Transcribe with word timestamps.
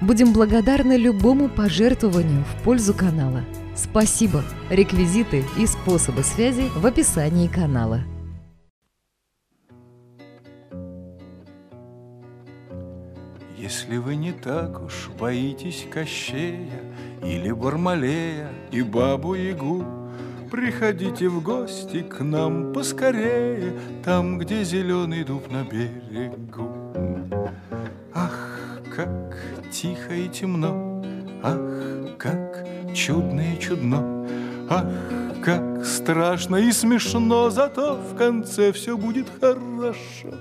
Будем 0.00 0.32
благодарны 0.32 0.96
любому 0.96 1.50
пожертвованию 1.50 2.42
в 2.44 2.62
пользу 2.64 2.94
канала. 2.94 3.44
Спасибо! 3.76 4.42
Реквизиты 4.70 5.44
и 5.58 5.66
способы 5.66 6.22
связи 6.22 6.70
в 6.74 6.86
описании 6.86 7.48
канала. 7.48 8.00
Если 13.58 13.98
вы 13.98 14.16
не 14.16 14.32
так 14.32 14.82
уж 14.82 15.10
боитесь 15.18 15.86
Кощея 15.92 16.80
Или 17.22 17.52
Бармалея 17.52 18.48
и 18.72 18.80
Бабу-Ягу, 18.80 19.84
Приходите 20.50 21.28
в 21.28 21.42
гости 21.42 22.00
к 22.00 22.20
нам 22.20 22.72
поскорее, 22.72 23.74
Там, 24.02 24.38
где 24.38 24.64
зеленый 24.64 25.24
дуб 25.24 25.50
на 25.50 25.62
берегу. 25.62 26.70
Ах, 28.12 28.49
тихо 29.70 30.14
и 30.14 30.28
темно, 30.28 31.02
Ах, 31.42 32.18
как 32.18 32.66
чудно 32.94 33.54
и 33.54 33.60
чудно, 33.60 34.26
Ах, 34.68 34.84
как 35.44 35.84
страшно 35.84 36.56
и 36.56 36.72
смешно, 36.72 37.50
Зато 37.50 37.94
в 37.94 38.16
конце 38.16 38.72
все 38.72 38.96
будет 38.96 39.26
хорошо. 39.40 40.34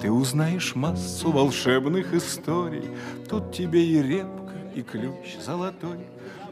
Ты 0.00 0.10
узнаешь 0.10 0.74
массу 0.74 1.30
волшебных 1.30 2.14
историй, 2.14 2.90
Тут 3.28 3.52
тебе 3.52 3.84
и 3.84 4.02
репка, 4.02 4.54
и 4.74 4.82
ключ 4.82 5.38
золотой, 5.44 5.98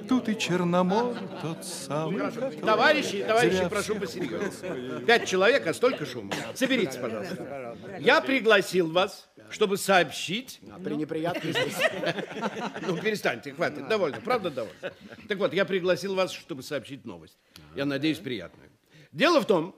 Тут 0.09 0.29
и 0.29 0.39
Черномор 0.39 1.17
тот 1.43 1.65
самый. 1.65 2.19
Хорошо. 2.19 2.51
Товарищи, 2.65 3.25
товарищи, 3.27 3.69
прошу 3.69 3.97
посерьезнее. 3.97 5.01
Пять 5.05 5.27
человек, 5.27 5.67
а 5.67 5.75
столько 5.75 6.07
шума. 6.07 6.31
Соберитесь, 6.55 6.97
пожалуйста. 6.97 7.75
Я 7.98 8.20
пригласил 8.20 8.93
вас, 8.93 9.29
чтобы 9.50 9.77
сообщить... 9.77 10.61
А 10.72 10.78
при 10.78 10.94
неприятной 10.94 11.52
здесь. 11.52 11.77
Ну, 12.86 12.97
перестаньте, 12.98 13.52
хватит, 13.52 13.89
довольно, 13.89 14.20
правда 14.20 14.50
довольно. 14.50 14.92
Так 15.28 15.39
вот, 15.39 15.52
я 15.52 15.64
пригласил 15.64 16.14
вас, 16.14 16.33
чтобы 16.33 16.62
сообщить 16.62 17.05
новость. 17.05 17.36
Я 17.74 17.84
надеюсь, 17.84 18.19
приятную. 18.19 18.70
Дело 19.12 19.41
в 19.41 19.47
том, 19.47 19.74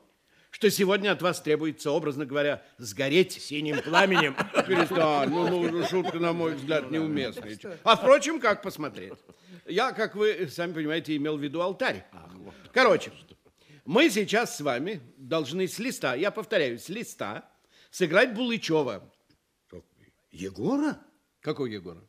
что 0.51 0.71
сегодня 0.71 1.13
от 1.13 1.23
вас 1.23 1.41
требуется, 1.41 1.91
образно 1.91 2.27
говоря, 2.27 2.63
сгореть 2.79 3.33
синим 3.33 3.81
пламенем. 3.83 4.35
Перестань, 4.67 5.31
ну, 5.31 5.71
ну, 5.71 5.87
шутка, 5.87 6.19
на 6.19 6.33
мой 6.33 6.55
взгляд, 6.55 6.91
неуместная. 6.91 7.59
А 7.85 7.97
впрочем, 7.97 8.41
как 8.41 8.63
посмотреть? 8.63 9.13
Я, 9.67 9.93
как 9.93 10.17
вы 10.17 10.49
сами 10.51 10.73
понимаете, 10.73 11.17
имел 11.17 11.37
в 11.37 11.43
виду 11.43 11.61
алтарь. 11.61 12.05
Короче, 12.73 13.13
мы 13.85 14.11
сейчас 14.11 14.57
с 14.57 14.61
вами 14.61 15.01
должны 15.17 15.69
с 15.69 15.79
листа, 15.79 16.15
я 16.15 16.31
повторяю, 16.31 16.79
с 16.79 16.89
листа, 16.89 17.49
сыграть 17.91 18.35
Булычева. 18.35 19.03
Егора? 20.31 20.99
Какого 21.41 21.67
Егора? 21.67 22.03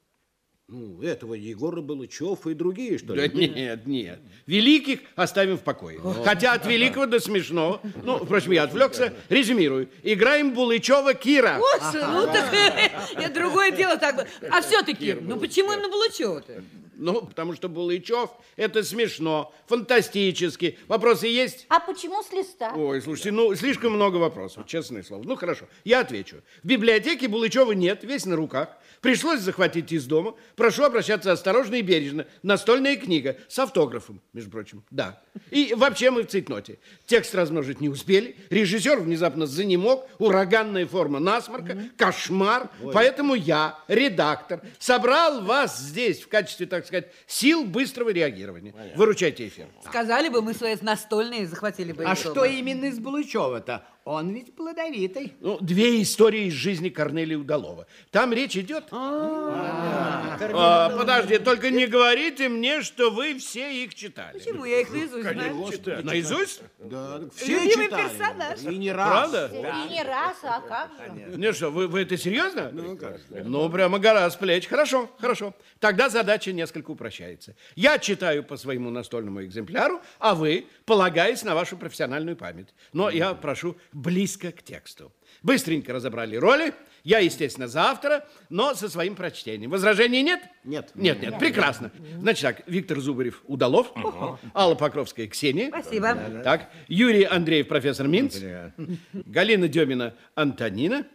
Ну, 0.72 1.02
этого 1.02 1.34
Егора 1.34 1.82
Балычев 1.82 2.46
и 2.46 2.54
другие, 2.54 3.00
что 3.00 3.16
ли? 3.16 3.28
Да 3.28 3.34
нет, 3.34 3.88
нет. 3.88 4.20
Великих 4.46 5.00
оставим 5.16 5.58
в 5.58 5.64
покое. 5.64 6.00
Хотя 6.24 6.54
от 6.54 6.68
великого 6.68 7.08
до 7.08 7.20
смешного. 7.20 7.82
Ну, 8.04 8.24
впрочем, 8.24 8.52
я 8.52 8.64
отвлекся. 8.64 9.12
Резюмирую. 9.30 9.90
Играем 10.04 10.54
Булычева 10.54 11.16
Кира. 11.16 11.58
Господи, 11.58 12.04
ну 12.04 12.26
так 12.28 12.54
это 13.16 13.34
другое 13.34 13.72
дело 13.72 13.98
так 13.98 14.16
бы. 14.18 14.28
А 14.52 14.62
все-таки, 14.62 15.14
ну 15.20 15.40
почему 15.40 15.74
именно 15.74 15.90
Булычева-то? 15.90 16.64
Ну, 17.00 17.22
потому 17.22 17.54
что 17.54 17.70
Булычев– 17.70 18.30
это 18.58 18.84
смешно, 18.84 19.54
фантастически. 19.68 20.78
Вопросы 20.88 21.28
есть? 21.28 21.66
А 21.70 21.80
почему 21.80 22.22
с 22.22 22.32
листа? 22.34 22.74
Ой, 22.76 23.02
слушайте, 23.02 23.32
ну, 23.32 23.56
слишком 23.56 23.94
много 23.94 24.18
вопросов, 24.18 24.68
честное 24.68 25.02
слово. 25.02 25.24
Ну, 25.24 25.38
хорошо, 25.38 25.66
я 25.86 26.02
отвечу. 26.02 26.38
В 26.62 26.68
библиотеке 26.68 27.30
Булычева 27.30 27.72
нет, 27.72 28.04
весь 28.04 28.26
на 28.26 28.36
руках. 28.36 28.70
Пришлось 29.02 29.40
захватить 29.40 29.94
из 29.94 30.06
дома. 30.06 30.36
Прошу 30.58 30.84
обращаться 30.84 31.32
осторожно 31.32 31.76
и 31.76 31.82
бережно. 31.82 32.26
Настольная 32.44 32.98
книга 32.98 33.38
с 33.48 33.58
автографом, 33.60 34.22
между 34.34 34.52
прочим. 34.52 34.84
Да. 34.92 35.22
И 35.52 35.74
вообще 35.74 36.12
мы 36.12 36.24
в 36.24 36.28
цейтноте. 36.28 36.80
Текст 37.06 37.34
размножить 37.34 37.80
не 37.80 37.88
успели. 37.88 38.36
Режиссер 38.50 39.00
внезапно 39.00 39.46
занемог. 39.46 40.06
Ураганная 40.18 40.86
форма 40.86 41.20
насморка. 41.20 41.78
Кошмар. 41.96 42.70
Поэтому 42.94 43.36
я, 43.36 43.80
редактор, 43.88 44.62
собрал 44.80 45.44
вас 45.44 45.80
здесь 45.80 46.22
в 46.22 46.28
качестве, 46.28 46.66
так 46.66 46.86
сказать, 46.90 47.08
сил 47.28 47.64
быстрого 47.64 48.10
реагирования. 48.10 48.74
Выручайте 48.96 49.48
эфир. 49.48 49.68
Сказали 49.86 50.30
бы, 50.30 50.42
мы 50.42 50.54
свои 50.54 50.76
настольные 50.82 51.48
захватили 51.48 51.94
бы. 51.94 52.04
А 52.04 52.16
что 52.16 52.44
именно 52.44 52.86
из 52.86 53.00
Булычева-то? 53.00 53.86
Он 54.06 54.34
ведь 54.34 54.56
плодовитый. 54.56 55.34
Ну, 55.40 55.58
две 55.62 56.02
истории 56.02 56.46
из 56.46 56.54
жизни 56.54 56.90
Корнелия 56.90 57.38
Удалова. 57.38 57.86
Там 58.12 58.34
речь 58.34 58.58
идет... 58.58 58.86
А, 58.92 60.90
подожди, 60.98 61.38
только 61.38 61.70
не 61.70 61.86
говорите 61.86 62.50
мне, 62.50 62.82
что 62.82 63.12
вы 63.12 63.38
все 63.38 63.84
их 63.84 63.94
читали. 63.94 64.40
Почему? 64.40 64.66
Я 64.66 64.82
их 64.82 64.92
наизусть 64.92 65.22
знаю. 65.84 66.04
Наизусть? 66.04 66.62
Да, 66.80 67.22
все 67.36 67.60
Любимый 67.60 67.86
читали. 67.86 68.08
персонаж. 68.10 68.60
И 68.62 68.78
не 68.78 68.92
раз. 68.92 69.10
Правда? 69.10 69.52
И 69.54 69.90
не 69.94 70.04
раз, 70.04 70.38
а 70.44 70.62
как 70.62 70.92
же? 70.98 71.38
Не, 71.38 71.54
что, 71.54 71.70
вы, 71.70 71.88
вы 71.88 72.02
это 72.02 72.18
серьезно? 72.18 72.72
Ну, 72.72 72.98
Ну, 73.30 73.70
прямо 73.70 74.00
гора 74.00 74.30
с 74.30 74.36
плеч. 74.36 74.68
Хорошо, 74.68 75.10
хорошо. 75.20 75.54
Тогда 75.80 76.10
задача 76.10 76.52
несколько 76.52 76.92
упрощается. 76.92 77.56
Я 77.76 78.00
читаю 78.00 78.44
по 78.44 78.58
своему 78.58 78.90
настольному 78.90 79.44
экземпляру, 79.44 80.02
а 80.20 80.36
вы, 80.36 80.66
полагаясь 80.86 81.44
на 81.44 81.54
вашу 81.54 81.78
профессиональную 81.78 82.36
память. 82.38 82.70
Но 82.94 83.10
я 83.10 83.34
прошу 83.34 83.78
близко 83.92 84.52
к 84.52 84.62
тексту. 84.64 85.12
Быстренько 85.42 85.94
разобрали 85.94 86.36
роли. 86.36 86.74
Я, 87.04 87.20
естественно, 87.20 87.68
за 87.68 87.84
автора, 87.84 88.28
но 88.50 88.76
со 88.76 88.90
своим 88.90 89.16
прочтением. 89.16 89.72
Возражений 89.72 90.22
нет? 90.22 90.42
Нет. 90.64 90.92
Нет, 90.96 91.22
нет, 91.22 91.40
прекрасно. 91.40 91.92
Значит 92.20 92.42
так, 92.42 92.68
Виктор 92.68 93.00
Зубарев, 93.00 93.42
Удалов, 93.46 93.94
Алла 94.54 94.76
Покровская, 94.76 95.28
Ксения. 95.28 95.70
Спасибо. 95.70 96.16
Так, 96.44 96.70
Юрий 96.88 97.24
Андреев, 97.24 97.68
профессор 97.68 98.08
Минц. 98.08 98.38
Галина 99.14 99.68
Демина, 99.68 100.16
Антонина. 100.36 101.06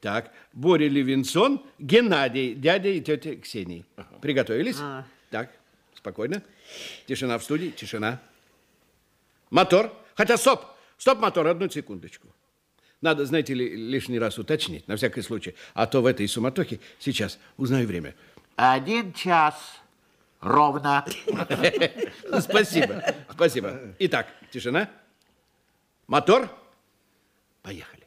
Так, 0.00 0.32
Боря 0.52 0.88
Левинсон, 0.88 1.64
Геннадий, 1.78 2.54
дядя 2.54 2.90
и 2.90 3.00
тетя 3.00 3.34
Ксении. 3.36 3.84
Приготовились? 4.20 4.76
Так, 5.30 5.50
спокойно. 5.94 6.42
Тишина 7.06 7.38
в 7.38 7.42
студии, 7.42 7.70
тишина. 7.70 8.20
Мотор. 9.50 9.92
Хотя, 10.14 10.36
стоп, 10.36 10.64
стоп, 10.98 11.18
мотор, 11.20 11.46
одну 11.46 11.70
секундочку. 11.70 12.28
Надо, 13.00 13.24
знаете 13.24 13.54
ли, 13.54 13.76
лишний 13.76 14.18
раз 14.18 14.38
уточнить, 14.38 14.88
на 14.88 14.96
всякий 14.96 15.22
случай. 15.22 15.54
А 15.74 15.86
то 15.86 16.02
в 16.02 16.06
этой 16.06 16.28
суматохе 16.28 16.80
сейчас 16.98 17.38
узнаю 17.56 17.86
время. 17.86 18.14
Один 18.56 19.12
час 19.12 19.54
ровно. 20.40 21.04
Спасибо, 22.40 23.02
спасибо. 23.30 23.80
Итак, 24.00 24.26
тишина. 24.50 24.90
Мотор. 26.08 26.48
Поехали. 27.62 28.04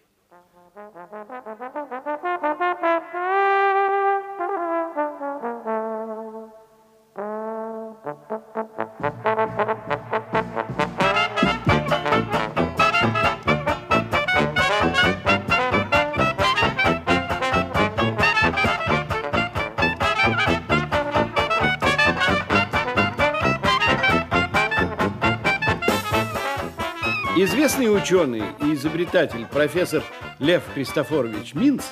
Известный 27.61 27.95
ученый 27.95 28.41
и 28.59 28.73
изобретатель 28.73 29.45
профессор 29.45 30.03
Лев 30.39 30.63
Христофорович 30.73 31.53
Минц 31.53 31.83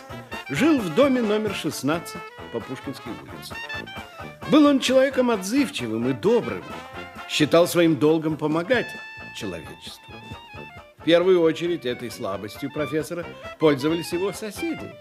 жил 0.49 0.79
в 0.79 0.95
доме 0.95 1.21
номер 1.21 1.53
16 1.53 2.15
по 2.51 2.59
Пушкинской 2.59 3.11
улице. 3.11 3.53
Был 4.49 4.65
он 4.65 4.79
человеком 4.79 5.29
отзывчивым 5.29 6.09
и 6.09 6.13
добрым, 6.13 6.63
считал 7.29 7.67
своим 7.67 7.97
долгом 7.97 8.35
помогать 8.35 8.87
человечеству. 9.35 10.11
В 10.97 11.03
первую 11.03 11.39
очередь 11.39 11.85
этой 11.85 12.09
слабостью 12.09 12.71
профессора 12.73 13.23
пользовались 13.59 14.11
его 14.11 14.33
соседи. 14.33 14.91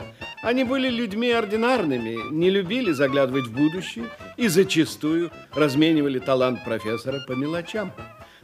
Они 0.43 0.65
были 0.65 0.91
людьми 0.91 1.31
ординарными, 1.31 2.31
не 2.31 2.51
любили 2.51 2.93
заглядывать 2.93 3.47
в 3.47 3.55
будущее 3.55 4.05
и 4.37 4.49
зачастую 4.49 5.31
разменивали 5.55 6.19
талант 6.19 6.63
профессора 6.63 7.21
по 7.27 7.33
мелочам. 7.33 7.91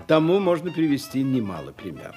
Тому 0.06 0.38
можно 0.38 0.70
привести 0.70 1.22
немало 1.22 1.72
примеров. 1.72 2.16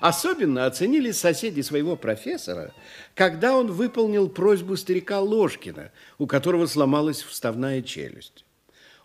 Особенно 0.00 0.66
оценили 0.66 1.12
соседи 1.12 1.60
своего 1.60 1.96
профессора, 1.96 2.74
когда 3.14 3.56
он 3.56 3.72
выполнил 3.72 4.28
просьбу 4.28 4.76
старика 4.76 5.20
Ложкина, 5.20 5.92
у 6.18 6.26
которого 6.26 6.66
сломалась 6.66 7.22
вставная 7.22 7.80
челюсть. 7.82 8.44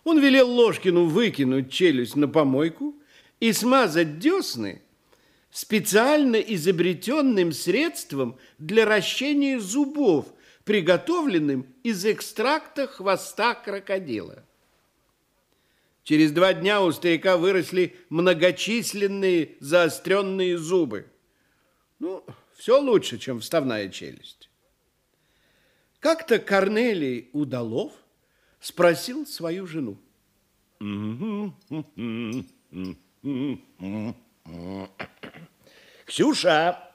Он 0.04 0.20
велел 0.20 0.50
Ложкину 0.50 1.06
выкинуть 1.06 1.70
челюсть 1.70 2.16
на 2.16 2.28
помойку 2.28 2.94
и 3.38 3.52
смазать 3.52 4.18
десны 4.18 4.82
специально 5.50 6.36
изобретенным 6.36 7.52
средством 7.52 8.38
для 8.58 8.84
ращения 8.84 9.58
зубов, 9.58 10.26
приготовленным 10.64 11.66
из 11.82 12.04
экстракта 12.04 12.86
хвоста 12.86 13.54
крокодила. 13.54 14.44
Через 16.04 16.32
два 16.32 16.54
дня 16.54 16.80
у 16.82 16.90
старика 16.92 17.36
выросли 17.36 17.96
многочисленные 18.08 19.56
заостренные 19.60 20.56
зубы. 20.58 21.06
Ну, 21.98 22.24
все 22.56 22.80
лучше, 22.80 23.18
чем 23.18 23.40
вставная 23.40 23.88
челюсть. 23.88 24.50
Как-то 25.98 26.38
Корнелий 26.38 27.28
Удалов 27.32 27.92
спросил 28.60 29.26
свою 29.26 29.66
жену. 29.66 29.98
Ксюша, 36.06 36.90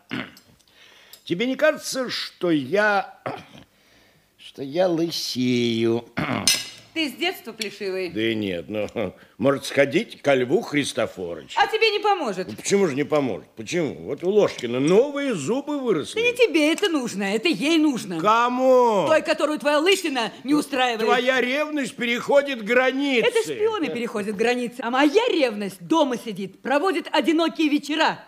тебе 1.24 1.46
не 1.46 1.56
кажется, 1.56 2.10
что 2.10 2.50
я... 2.50 3.22
что 4.38 4.64
я 4.64 4.88
лысею? 4.88 6.10
Ты 6.96 7.10
с 7.10 7.12
детства 7.12 7.52
плешивый. 7.52 8.10
Да 8.10 8.22
и 8.22 8.34
нет, 8.36 8.70
ну, 8.70 8.88
может 9.38 9.66
сходить 9.66 10.22
ко 10.22 10.34
Льву 10.34 10.62
Христофоровичу. 10.62 11.60
А 11.62 11.68
тебе 11.68 11.92
не 11.92 12.00
поможет. 12.00 12.48
Ну, 12.48 12.56
почему 12.56 12.88
же 12.88 12.96
не 12.96 13.04
поможет? 13.04 13.50
Почему? 13.58 13.96
Вот 14.06 14.24
у 14.24 14.30
Ложкина 14.30 14.80
новые 14.80 15.34
зубы 15.34 15.76
Да 15.76 15.84
выросли. 15.84 16.22
не 16.22 16.34
тебе 16.34 16.72
это 16.72 16.88
нужно, 16.88 17.36
это 17.36 17.50
ей 17.50 17.80
нужно. 17.80 18.22
Кому? 18.22 19.08
Той, 19.10 19.22
которую 19.24 19.60
твоя 19.60 19.80
лысина 19.80 20.32
не 20.46 20.54
устраивает. 20.54 21.02
Твоя 21.06 21.42
ревность 21.42 21.98
переходит 21.98 22.64
границы. 22.64 23.28
Это 23.28 23.44
шпионы 23.44 23.90
переходят 23.90 24.38
границы, 24.38 24.78
а 24.80 24.90
моя 24.90 25.28
ревность 25.28 25.86
дома 25.86 26.16
сидит, 26.18 26.62
проводит 26.62 27.10
одинокие 27.12 27.68
вечера. 27.68 28.24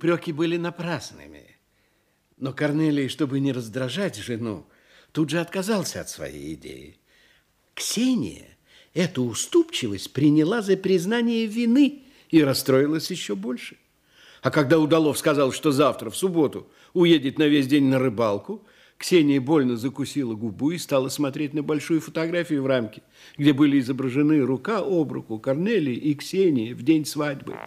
Упреки 0.00 0.32
были 0.32 0.56
напрасными. 0.56 1.58
Но 2.38 2.54
Корнелий, 2.54 3.08
чтобы 3.08 3.38
не 3.38 3.52
раздражать 3.52 4.16
жену, 4.16 4.64
тут 5.12 5.28
же 5.28 5.40
отказался 5.40 6.00
от 6.00 6.08
своей 6.08 6.54
идеи. 6.54 6.96
Ксения 7.74 8.56
эту 8.94 9.24
уступчивость 9.24 10.14
приняла 10.14 10.62
за 10.62 10.78
признание 10.78 11.44
вины 11.44 12.04
и 12.30 12.42
расстроилась 12.42 13.10
еще 13.10 13.34
больше. 13.36 13.76
А 14.40 14.50
когда 14.50 14.78
Удалов 14.78 15.18
сказал, 15.18 15.52
что 15.52 15.70
завтра, 15.70 16.08
в 16.08 16.16
субботу, 16.16 16.66
уедет 16.94 17.38
на 17.38 17.46
весь 17.46 17.66
день 17.66 17.84
на 17.84 17.98
рыбалку, 17.98 18.64
Ксения 18.96 19.38
больно 19.38 19.76
закусила 19.76 20.32
губу 20.32 20.70
и 20.70 20.78
стала 20.78 21.10
смотреть 21.10 21.52
на 21.52 21.62
большую 21.62 22.00
фотографию 22.00 22.62
в 22.62 22.66
рамке, 22.66 23.02
где 23.36 23.52
были 23.52 23.78
изображены 23.78 24.40
рука 24.40 24.78
об 24.78 25.12
руку 25.12 25.38
Корнелии 25.38 25.94
и 25.94 26.14
Ксении 26.14 26.72
в 26.72 26.82
день 26.84 27.04
свадьбы. 27.04 27.58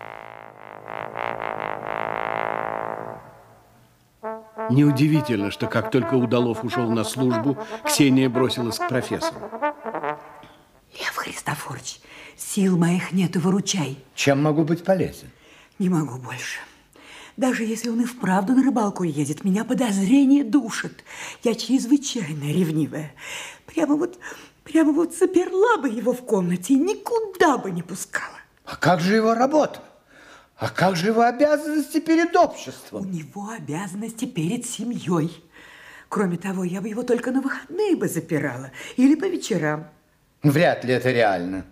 Неудивительно, 4.70 5.52
что 5.52 5.68
как 5.68 5.92
только 5.92 6.16
Удалов 6.16 6.64
ушел 6.64 6.90
на 6.90 7.04
службу, 7.04 7.58
Ксения 7.86 8.30
бросилась 8.30 8.78
к 8.78 8.88
профессору. 8.88 9.50
Лев 11.00 11.16
Христофорович, 11.16 12.00
сил 12.36 12.78
моих 12.78 13.12
нету, 13.12 13.40
выручай. 13.40 13.98
Чем 14.16 14.44
могу 14.44 14.64
быть 14.64 14.84
полезен? 14.84 15.30
Не 15.80 15.90
могу 15.90 16.18
больше. 16.18 16.60
Даже 17.36 17.64
если 17.64 17.90
он 17.90 18.02
и 18.02 18.06
вправду 18.06 18.54
на 18.54 18.64
рыбалку 18.64 19.04
едет, 19.04 19.44
меня 19.44 19.64
подозрение 19.66 20.44
душит. 20.44 21.04
Я 21.42 21.56
чрезвычайно 21.56 22.44
ревнивая. 22.44 23.12
Прямо 23.66 23.96
вот, 23.96 24.20
прямо 24.64 24.94
вот 24.94 25.16
заперла 25.16 25.78
бы 25.78 25.90
его 25.90 26.14
в 26.14 26.24
комнате 26.26 26.76
и 26.76 26.80
никуда 26.80 27.58
бы 27.58 27.72
не 27.72 27.82
пускала. 27.82 28.38
А 28.66 28.76
как 28.76 29.00
же 29.00 29.16
его 29.16 29.34
работа? 29.34 29.82
А 30.64 30.70
как 30.70 30.96
же 30.96 31.08
его 31.08 31.24
обязанности 31.24 32.00
перед 32.00 32.34
У 32.38 32.40
обществом? 32.40 33.12
него 33.12 33.50
обязанности 33.50 34.24
перед 34.24 34.66
семьей. 34.66 35.44
Кроме 36.08 36.38
того, 36.38 36.64
я 36.64 36.80
бы 36.80 36.88
его 36.88 37.04
только 37.04 37.32
на 37.32 37.42
выходные 37.42 37.98
бы 37.98 38.08
запирала 38.08 38.72
или 38.96 39.16
по 39.16 39.26
вечерам. 39.26 39.90
Вряд 40.42 40.86
ли 40.86 40.94
это 40.94 41.12
реально. 41.12 41.66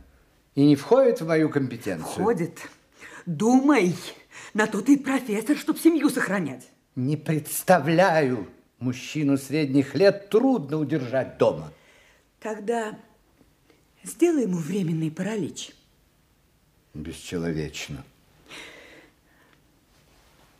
И 0.55 0.65
не 0.65 0.75
входит 0.75 1.21
в 1.21 1.25
мою 1.25 1.49
компетенцию. 1.49 2.25
Ходит. 2.25 2.59
Думай, 3.25 3.95
на 4.53 4.67
то 4.67 4.81
ты 4.81 4.97
профессор, 4.97 5.55
чтобы 5.55 5.79
семью 5.79 6.09
сохранять. 6.09 6.67
Не 6.97 7.15
представляю. 7.15 8.49
Мужчину 8.79 9.37
средних 9.37 9.95
лет 9.95 10.27
трудно 10.29 10.75
удержать 10.75 11.37
дома. 11.37 11.71
Тогда 12.41 12.99
сделай 14.03 14.41
ему 14.41 14.57
временный 14.57 15.11
паралич. 15.11 15.71
Бесчеловечно. 16.93 18.03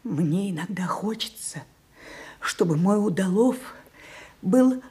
Мне 0.04 0.50
иногда 0.50 0.88
хочется, 0.88 1.64
чтобы 2.40 2.76
мой 2.76 2.98
удалов 2.98 3.58
был 4.42 4.82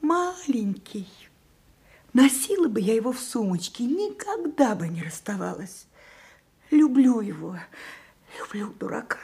маленький. 0.00 1.08
Носила 2.12 2.68
бы 2.68 2.80
я 2.80 2.94
его 2.94 3.12
в 3.12 3.20
сумочке, 3.20 3.84
никогда 3.84 4.74
бы 4.74 4.88
не 4.88 5.02
расставалась. 5.02 5.86
Люблю 6.70 7.20
его, 7.20 7.58
люблю 8.38 8.72
дурака. 8.78 9.18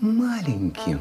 Маленьким. 0.00 1.00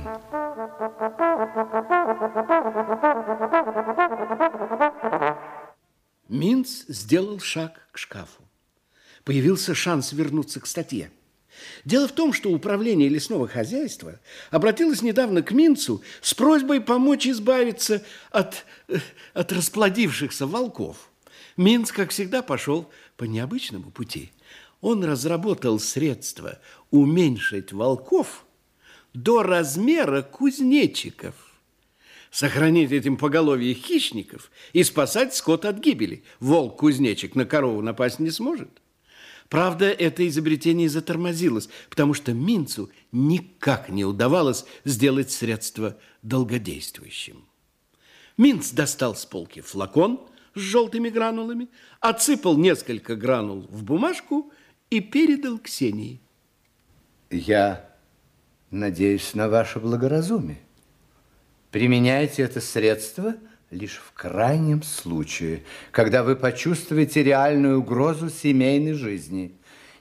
Минц 6.30 6.86
сделал 6.88 7.40
шаг 7.40 7.88
к 7.92 7.98
шкафу. 7.98 8.44
Появился 9.24 9.76
шанс 9.76 10.14
вернуться 10.14 10.60
к 10.60 10.68
статье. 10.68 11.12
Дело 11.86 12.08
в 12.08 12.12
том, 12.12 12.34
что 12.34 12.52
управление 12.52 13.10
лесного 13.10 13.48
хозяйства 13.48 14.20
обратилось 14.52 15.02
недавно 15.02 15.42
к 15.42 15.52
Минцу 15.52 16.02
с 16.22 16.34
просьбой 16.34 16.82
помочь 16.82 17.28
избавиться 17.28 18.04
от, 18.32 18.66
э, 18.88 18.98
от 19.34 19.52
расплодившихся 19.52 20.48
волков. 20.48 21.10
Минц, 21.56 21.92
как 21.92 22.12
всегда, 22.12 22.42
пошел 22.42 22.90
по 23.16 23.24
необычному 23.24 23.92
пути. 23.92 24.32
Он 24.82 25.04
разработал 25.04 25.80
средства 25.80 26.60
уменьшить 26.92 27.74
волков 27.74 28.46
до 29.14 29.42
размера 29.42 30.22
кузнечиков 30.22 31.36
сохранить 32.30 32.92
этим 32.92 33.18
поголовье 33.18 33.74
хищников 33.74 34.52
и 34.74 34.84
спасать 34.84 35.34
скот 35.34 35.66
от 35.66 35.80
гибели. 35.80 36.24
Волк-кузнечик 36.40 37.36
на 37.36 37.46
корову 37.46 37.82
напасть 37.82 38.20
не 38.20 38.30
сможет. 38.30 38.70
Правда, 39.50 39.86
это 39.90 40.28
изобретение 40.28 40.90
затормозилось, 40.90 41.70
потому 41.90 42.14
что 42.14 42.34
Минцу 42.34 42.90
никак 43.12 43.90
не 43.90 44.04
удавалось 44.04 44.66
сделать 44.84 45.32
средство 45.32 45.98
долгодействующим. 46.22 47.46
Минц 48.38 48.72
достал 48.72 49.16
с 49.16 49.26
полки 49.26 49.62
флакон 49.62 50.20
с 50.54 50.60
желтыми 50.60 51.10
гранулами, 51.10 51.70
отсыпал 52.00 52.58
несколько 52.58 53.16
гранул 53.16 53.68
в 53.70 53.84
бумажку 53.84 54.52
и 54.90 55.00
передал 55.00 55.60
Ксении. 55.60 56.20
Я 57.30 57.90
надеюсь 58.72 59.34
на 59.34 59.50
ваше 59.50 59.80
благоразумие. 59.80 60.60
Применяйте 61.72 62.44
это 62.44 62.62
средство 62.62 63.36
лишь 63.72 63.98
в 63.98 64.14
крайнем 64.14 64.84
случае, 64.84 65.64
когда 65.92 66.24
вы 66.24 66.36
почувствуете 66.36 67.24
реальную 67.24 67.80
угрозу 67.80 68.30
семейной 68.30 68.94
жизни. 68.94 69.54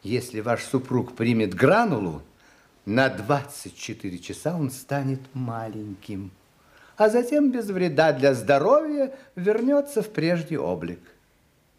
Если 0.02 0.40
ваш 0.40 0.62
супруг 0.62 1.16
примет 1.16 1.54
гранулу, 1.54 2.23
на 2.85 3.08
24 3.08 4.18
часа 4.18 4.56
он 4.56 4.70
станет 4.70 5.20
маленьким, 5.35 6.30
а 6.96 7.08
затем 7.08 7.50
без 7.50 7.66
вреда 7.66 8.12
для 8.12 8.32
здоровья 8.35 9.12
вернется 9.35 10.02
в 10.02 10.11
прежний 10.11 10.56
облик. 10.56 11.00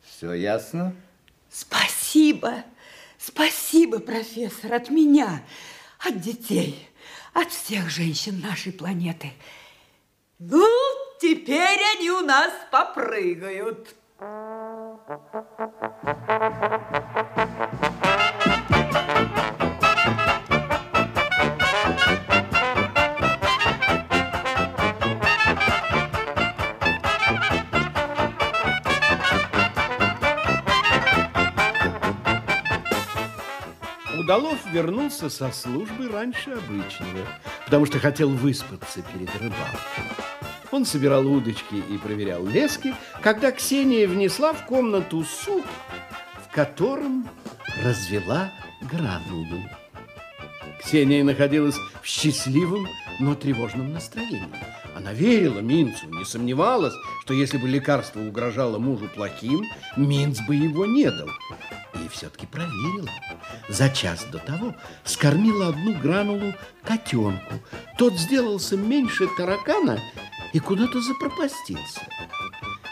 Все 0.03 0.33
ясно? 0.33 0.93
Спасибо, 1.49 2.63
спасибо, 3.17 3.99
профессор, 3.99 4.73
от 4.73 4.89
меня, 4.89 5.41
от 6.05 6.19
детей, 6.19 6.87
от 7.33 7.49
всех 7.51 7.89
женщин 7.89 8.41
нашей 8.41 8.73
планеты. 8.73 9.31
Ну, 10.39 10.67
Теперь 11.29 11.81
они 11.97 12.09
у 12.09 12.21
нас 12.21 12.53
попрыгают. 12.71 13.93
Удалов 34.17 34.65
вернулся 34.71 35.29
со 35.29 35.51
службы 35.51 36.07
раньше 36.07 36.51
обычного, 36.51 37.27
потому 37.65 37.85
что 37.85 37.99
хотел 37.99 38.29
выспаться 38.29 39.01
перед 39.01 39.35
рыбалкой. 39.35 40.36
Он 40.71 40.85
собирал 40.85 41.25
удочки 41.25 41.75
и 41.89 41.97
проверял 41.97 42.45
лески, 42.45 42.93
когда 43.21 43.51
Ксения 43.51 44.07
внесла 44.07 44.53
в 44.53 44.65
комнату 44.65 45.23
суп, 45.23 45.65
в 46.45 46.53
котором 46.53 47.27
развела 47.83 48.51
гранулу. 48.81 49.63
Ксения 50.83 51.23
находилась 51.23 51.75
в 52.01 52.05
счастливом, 52.05 52.87
но 53.19 53.35
тревожном 53.35 53.93
настроении. 53.93 54.47
Она 54.95 55.13
верила 55.13 55.59
Минцу, 55.59 56.07
не 56.09 56.25
сомневалась, 56.25 56.93
что 57.21 57.33
если 57.33 57.57
бы 57.57 57.67
лекарство 57.67 58.19
угрожало 58.19 58.77
мужу 58.77 59.09
плохим, 59.13 59.65
Минц 59.95 60.39
бы 60.41 60.55
его 60.55 60.85
не 60.85 61.09
дал. 61.09 61.29
И 61.93 62.07
все-таки 62.09 62.45
проверила. 62.45 63.09
За 63.69 63.89
час 63.89 64.25
до 64.31 64.39
того 64.39 64.75
скормила 65.03 65.67
одну 65.67 65.93
гранулу 65.93 66.53
котенку. 66.83 67.55
Тот 67.97 68.13
сделался 68.17 68.77
меньше 68.77 69.27
таракана 69.37 69.99
и 70.57 70.59
куда-то 70.59 70.99
запропастился. 71.01 72.01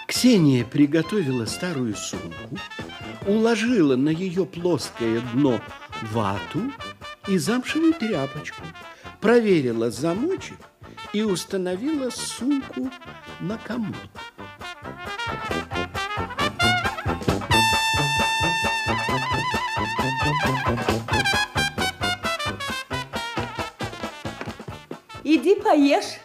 Ксения 0.06 0.64
приготовила 0.64 1.46
старую 1.46 1.96
сумку, 1.96 2.60
уложила 3.26 3.96
на 3.96 4.10
ее 4.10 4.46
плоское 4.46 5.20
дно 5.34 5.60
вату 6.12 6.62
и 7.28 7.40
замшевую 7.40 7.96
тряпочку, 7.96 8.62
проверила 9.20 9.90
замочек 9.90 10.60
и 11.12 11.24
установила 11.24 12.12
сумку 12.12 12.92
на 13.40 13.58
комод. 13.58 13.96
Иди 25.24 25.56
поешь, 25.56 26.20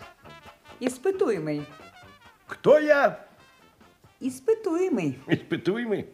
испытуемый. 0.80 1.62
Кто 2.46 2.78
я? 2.78 3.24
Испытуемый. 4.18 5.18
Испытуемый? 5.26 6.06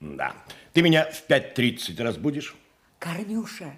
Да. 0.00 0.32
Ты 0.72 0.82
меня 0.82 1.10
в 1.10 1.28
5.30 1.28 2.02
разбудишь? 2.02 2.54
Корнюша, 2.98 3.74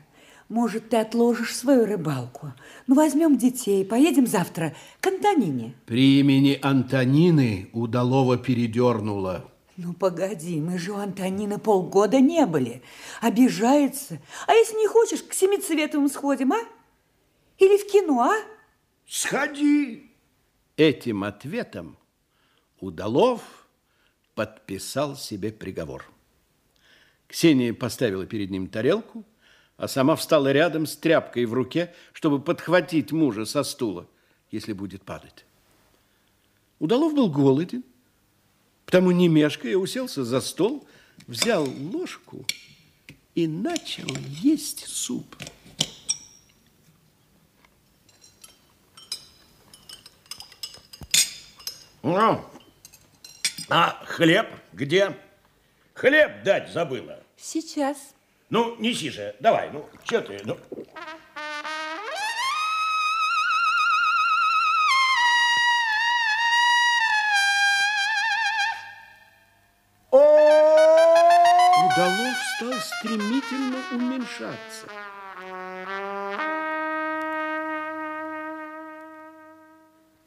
может, 0.49 0.89
ты 0.91 0.97
отложишь 0.97 1.57
свою 1.57 1.87
рыбалку? 1.87 2.53
Ну, 2.87 2.95
возьмем 2.95 3.39
детей, 3.39 3.85
поедем 3.85 4.27
завтра 4.27 4.75
к 5.01 5.07
Антонине. 5.07 5.75
При 5.87 6.19
имени 6.21 6.59
Антонины 6.61 7.71
удалого 7.73 8.37
передернула. 8.37 9.45
Ну, 9.77 9.93
погоди, 9.95 10.61
мы 10.61 10.77
же 10.79 10.93
у 10.93 10.97
Антонины 10.97 11.59
полгода 11.59 12.21
не 12.21 12.45
были. 12.47 12.83
Обижается. 13.23 14.19
А 14.47 14.53
если 14.53 14.77
не 14.77 14.89
хочешь, 14.89 15.23
к 15.23 15.33
Семицветовым 15.33 16.09
сходим, 16.09 16.53
а? 16.53 16.59
Или 17.61 17.77
в 17.77 17.87
кино, 17.87 18.23
а? 18.23 18.37
Сходи. 19.07 20.11
Этим 20.77 21.25
ответом 21.25 21.99
Удалов 22.81 23.43
подписал 24.35 25.15
себе 25.15 25.53
приговор. 25.53 26.11
Ксения 27.29 27.75
поставила 27.75 28.25
перед 28.25 28.51
ним 28.51 28.67
тарелку, 28.67 29.27
а 29.77 29.89
сама 29.89 30.17
встала 30.17 30.51
рядом 30.51 30.87
с 30.87 30.97
тряпкой 30.97 31.45
в 31.45 31.53
руке, 31.53 31.95
чтобы 32.15 32.41
подхватить 32.41 33.13
мужа 33.13 33.45
со 33.45 33.63
стула, 33.63 34.09
если 34.51 34.73
будет 34.73 35.03
падать. 35.03 35.45
Удалов 36.79 37.15
был 37.15 37.31
голоден, 37.31 37.85
потому 38.87 39.11
не 39.11 39.29
мешкая 39.29 39.77
уселся 39.77 40.25
за 40.25 40.41
стол, 40.41 40.89
взял 41.27 41.69
ложку 41.93 42.47
и 43.35 43.47
начал 43.47 44.09
есть 44.41 44.87
суп. 44.87 45.37
Ну, 52.03 52.41
а 53.69 54.03
хлеб 54.07 54.47
где? 54.73 55.17
Хлеб 55.93 56.43
дать 56.43 56.73
забыла. 56.73 57.23
Сейчас. 57.37 58.15
Ну, 58.49 58.75
неси 58.77 59.11
же, 59.11 59.37
давай, 59.39 59.71
ну, 59.71 59.87
что 60.05 60.23
ты, 60.23 60.41
ну. 60.45 60.59
Удалов 71.85 72.37
стал 72.57 72.73
стремительно 72.81 73.79
уменьшаться. 73.93 74.87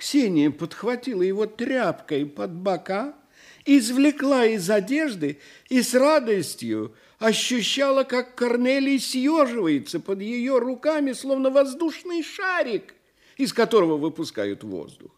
Ксения 0.04 0.52
подхватила 0.52 1.22
его 1.22 1.46
тряпкой 1.46 2.26
под 2.26 2.52
бока, 2.52 3.16
извлекла 3.64 4.46
из 4.46 4.70
одежды 4.70 5.40
и 5.70 5.82
с 5.82 5.94
радостью 5.94 6.94
ощущала, 7.20 8.04
как 8.04 8.36
Корнелий 8.36 9.00
съеживается 9.00 10.02
под 10.02 10.20
ее 10.20 10.60
руками, 10.60 11.14
словно 11.14 11.52
воздушный 11.52 12.22
шарик, 12.22 12.96
из 13.38 13.54
которого 13.54 13.96
выпускают 13.96 14.66
воздух. 14.66 15.12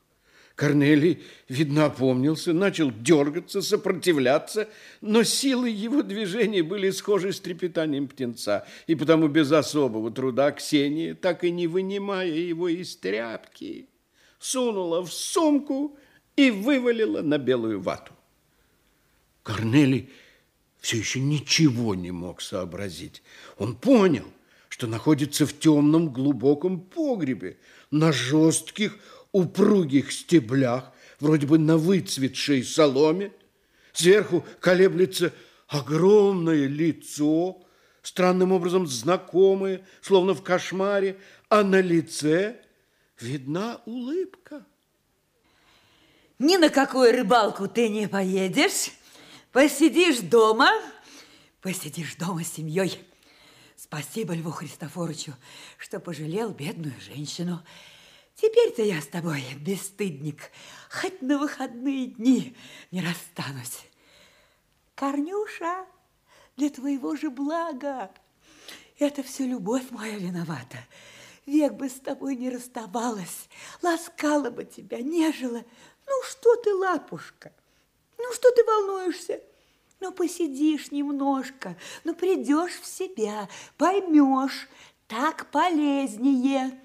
Корнелий, 0.54 1.24
видно, 1.50 1.86
опомнился, 1.86 2.54
начал 2.54 2.92
дергаться, 2.92 3.64
сопротивляться, 3.64 4.70
но 5.02 5.24
силы 5.24 5.70
его 5.70 6.04
движений 6.04 6.62
были 6.62 6.92
схожи 6.92 7.34
с 7.34 7.40
трепетанием 7.40 8.08
птенца, 8.08 8.68
и 8.86 8.94
потому 8.94 9.30
без 9.30 9.52
особого 9.52 10.12
труда 10.12 10.52
Ксения, 10.52 11.16
так 11.16 11.44
и 11.44 11.50
не 11.50 11.66
вынимая 11.66 12.28
его 12.28 12.68
из 12.68 12.96
тряпки, 12.98 13.90
сунула 14.46 15.02
в 15.02 15.12
сумку 15.12 15.98
и 16.36 16.52
вывалила 16.52 17.22
на 17.22 17.38
белую 17.38 17.82
вату. 17.82 18.14
Корнелий 19.44 20.10
все 20.80 20.98
еще 20.98 21.20
ничего 21.20 21.96
не 21.96 22.12
мог 22.12 22.42
сообразить. 22.42 23.24
Он 23.58 23.76
понял, 23.76 24.26
что 24.70 24.86
находится 24.88 25.48
в 25.48 25.58
темном 25.58 26.14
глубоком 26.14 26.80
погребе, 26.80 27.58
на 27.90 28.12
жестких 28.12 28.98
упругих 29.32 30.12
стеблях, 30.12 30.92
вроде 31.20 31.48
бы 31.48 31.58
на 31.58 31.78
выцветшей 31.78 32.64
соломе. 32.64 33.32
Сверху 33.94 34.46
колеблется 34.60 35.34
огромное 35.68 36.68
лицо, 36.68 37.64
странным 38.04 38.52
образом 38.52 38.86
знакомое, 38.86 39.86
словно 40.02 40.34
в 40.36 40.44
кошмаре, 40.44 41.18
а 41.50 41.64
на 41.64 41.82
лице 41.82 42.60
видна 43.20 43.82
улыбка. 43.86 44.66
Ни 46.40 46.58
на 46.58 46.70
какую 46.70 47.12
рыбалку 47.12 47.68
ты 47.68 47.90
не 47.90 48.08
поедешь. 48.08 48.92
Посидишь 49.52 50.20
дома, 50.20 50.70
посидишь 51.62 52.16
дома 52.16 52.44
с 52.44 52.54
семьей. 52.54 53.02
Спасибо 53.78 54.34
Льву 54.34 54.52
Христофоровичу, 54.52 55.34
что 55.78 56.00
пожалел 56.00 56.50
бедную 56.50 57.00
женщину. 57.00 57.64
Теперь-то 58.36 58.82
я 58.82 59.02
с 59.02 59.08
тобой, 59.08 59.44
бесстыдник, 59.62 60.52
хоть 60.90 61.22
на 61.22 61.38
выходные 61.38 62.08
дни 62.08 62.58
не 62.92 63.02
расстанусь. 63.02 63.86
Корнюша, 64.94 65.86
для 66.58 66.70
твоего 66.70 67.16
же 67.16 67.30
блага. 67.30 68.12
Это 69.00 69.24
все 69.24 69.46
любовь 69.46 69.90
моя 69.92 70.18
виновата. 70.18 70.80
Век 71.46 71.74
бы 71.74 71.90
с 71.90 72.00
тобой 72.00 72.36
не 72.36 72.50
расставалась, 72.50 73.50
ласкала 73.82 74.50
бы 74.50 74.66
тебя, 74.66 75.02
нежила. 75.02 75.64
Ну, 76.08 76.24
что 76.24 76.56
ты, 76.58 76.74
лапушка? 76.74 77.54
Ну, 78.18 78.34
что 78.34 78.50
ты 78.52 78.64
волнуешься? 78.64 79.42
Ну, 80.00 80.12
посидишь 80.12 80.92
немножко, 80.92 81.78
ну, 82.04 82.16
придешь 82.16 82.80
в 82.80 82.86
себя, 82.86 83.48
поймешь, 83.78 84.68
так 85.08 85.52
полезнее. 85.52 86.80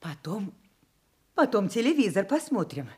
Потом, 0.00 0.52
потом 1.34 1.68
телевизор 1.68 2.24
посмотрим. 2.24 2.88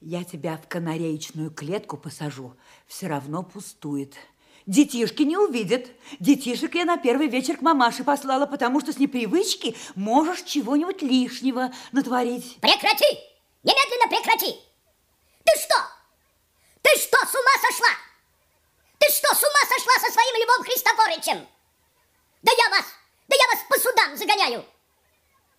Я 0.00 0.24
тебя 0.24 0.58
в 0.58 0.68
канареечную 0.68 1.50
клетку 1.50 1.96
посажу, 1.96 2.54
все 2.86 3.06
равно 3.06 3.42
пустует. 3.42 4.14
Детишки 4.66 5.22
не 5.22 5.36
увидят. 5.36 5.86
Детишек 6.18 6.74
я 6.74 6.84
на 6.84 6.96
первый 6.96 7.28
вечер 7.28 7.56
к 7.56 7.62
мамаше 7.62 8.02
послала, 8.02 8.46
потому 8.46 8.80
что 8.80 8.92
с 8.92 8.98
непривычки 8.98 9.76
можешь 9.94 10.42
чего-нибудь 10.42 11.02
лишнего 11.02 11.72
натворить. 11.92 12.58
Прекрати! 12.60 13.06
Немедленно 13.62 14.08
прекрати! 14.08 14.58
Ты 15.44 15.60
что? 15.60 15.76
Ты 16.82 16.98
что, 16.98 17.16
с 17.16 17.34
ума 17.34 17.70
сошла? 17.70 17.88
Ты 18.98 19.08
что, 19.12 19.34
с 19.34 19.42
ума 19.42 19.60
сошла 19.68 19.92
со 20.00 20.12
своим 20.12 20.34
Львом 20.42 20.64
Христофорычем? 20.64 21.46
Да 22.42 22.52
я 22.52 22.70
вас, 22.70 22.86
да 23.28 23.36
я 23.36 23.56
вас 23.56 23.64
по 23.68 23.78
судам 23.78 24.16
загоняю! 24.16 24.64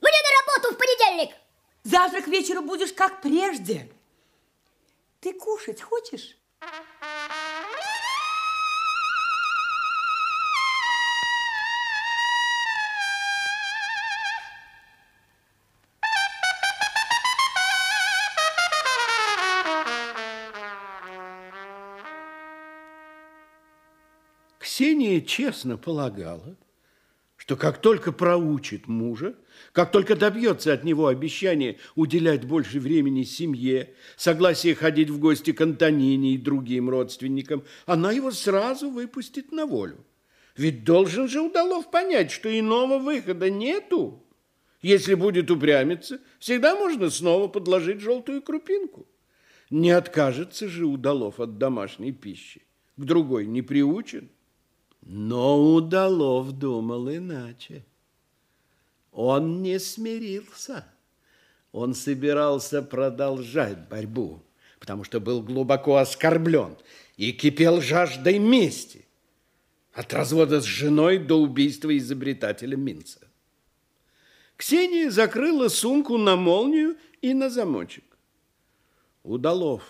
Мне 0.02 0.18
на 0.22 0.54
работу 0.54 0.76
в 0.76 0.78
понедельник! 0.78 1.34
Завтра 1.84 2.22
к 2.22 2.28
вечеру 2.28 2.62
будешь 2.62 2.92
как 2.92 3.22
прежде. 3.22 3.90
Ты 5.22 5.32
кушать 5.34 5.82
хочешь? 5.82 6.36
Ксения 24.78 25.22
честно 25.22 25.76
полагала, 25.76 26.56
что 27.36 27.56
как 27.56 27.82
только 27.82 28.12
проучит 28.12 28.88
мужа, 28.88 29.34
как 29.72 29.92
только 29.92 30.16
добьется 30.16 30.72
от 30.72 30.84
него 30.84 31.08
обещания 31.08 31.80
уделять 31.96 32.46
больше 32.46 32.80
времени 32.80 33.24
семье, 33.24 33.96
согласия 34.18 34.76
ходить 34.76 35.10
в 35.10 35.18
гости 35.18 35.52
к 35.52 35.62
Антонине 35.62 36.36
и 36.36 36.38
другим 36.38 36.92
родственникам, 36.92 37.64
она 37.88 38.12
его 38.12 38.30
сразу 38.30 38.92
выпустит 38.92 39.52
на 39.52 39.66
волю. 39.66 39.98
Ведь 40.56 40.84
должен 40.84 41.28
же 41.28 41.42
Удалов 41.42 41.90
понять, 41.90 42.30
что 42.30 42.48
иного 42.48 43.00
выхода 43.00 43.50
нету. 43.50 44.24
Если 44.84 45.16
будет 45.16 45.50
упрямиться, 45.50 46.20
всегда 46.38 46.76
можно 46.76 47.10
снова 47.10 47.48
подложить 47.48 48.00
желтую 48.00 48.44
крупинку. 48.44 49.08
Не 49.72 49.90
откажется 49.90 50.70
же 50.70 50.86
Удалов 50.86 51.40
от 51.40 51.58
домашней 51.58 52.12
пищи, 52.12 52.62
к 52.96 53.04
другой 53.04 53.48
не 53.48 53.64
приучен. 53.64 54.30
Но 55.10 55.74
Удалов 55.74 56.52
думал 56.52 57.10
иначе. 57.10 57.86
Он 59.14 59.62
не 59.62 59.80
смирился. 59.80 60.84
Он 61.72 61.94
собирался 61.94 62.82
продолжать 62.82 63.88
борьбу, 63.88 64.44
потому 64.82 65.06
что 65.06 65.22
был 65.22 65.42
глубоко 65.42 65.96
оскорблен 65.96 66.76
и 67.16 67.32
кипел 67.32 67.80
жаждой 67.80 68.38
мести. 68.38 69.06
От 69.94 70.14
развода 70.14 70.60
с 70.60 70.66
женой 70.66 71.20
до 71.20 71.40
убийства 71.40 71.98
изобретателя 71.98 72.76
Минца. 72.76 73.22
Ксения 74.58 75.10
закрыла 75.10 75.70
сумку 75.70 76.18
на 76.18 76.36
молнию 76.36 76.98
и 77.22 77.34
на 77.34 77.50
замочек. 77.50 78.04
Удалов, 79.24 79.84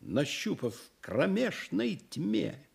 нащупав 0.00 0.74
кромешной 1.00 2.00
тьме 2.08 2.69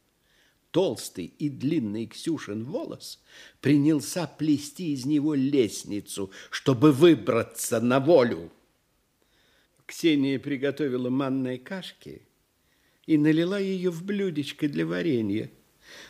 толстый 0.76 1.34
и 1.40 1.48
длинный 1.48 2.06
Ксюшин 2.06 2.66
волос, 2.66 3.24
принялся 3.62 4.28
плести 4.28 4.92
из 4.92 5.06
него 5.06 5.34
лестницу, 5.34 6.32
чтобы 6.50 6.92
выбраться 6.92 7.80
на 7.80 8.02
волю. 8.02 8.52
Ксения 9.86 10.38
приготовила 10.38 11.10
манной 11.10 11.60
кашки 11.60 12.24
и 13.06 13.18
налила 13.18 13.58
ее 13.58 13.90
в 13.90 14.04
блюдечко 14.04 14.68
для 14.68 14.86
варенья. 14.86 15.50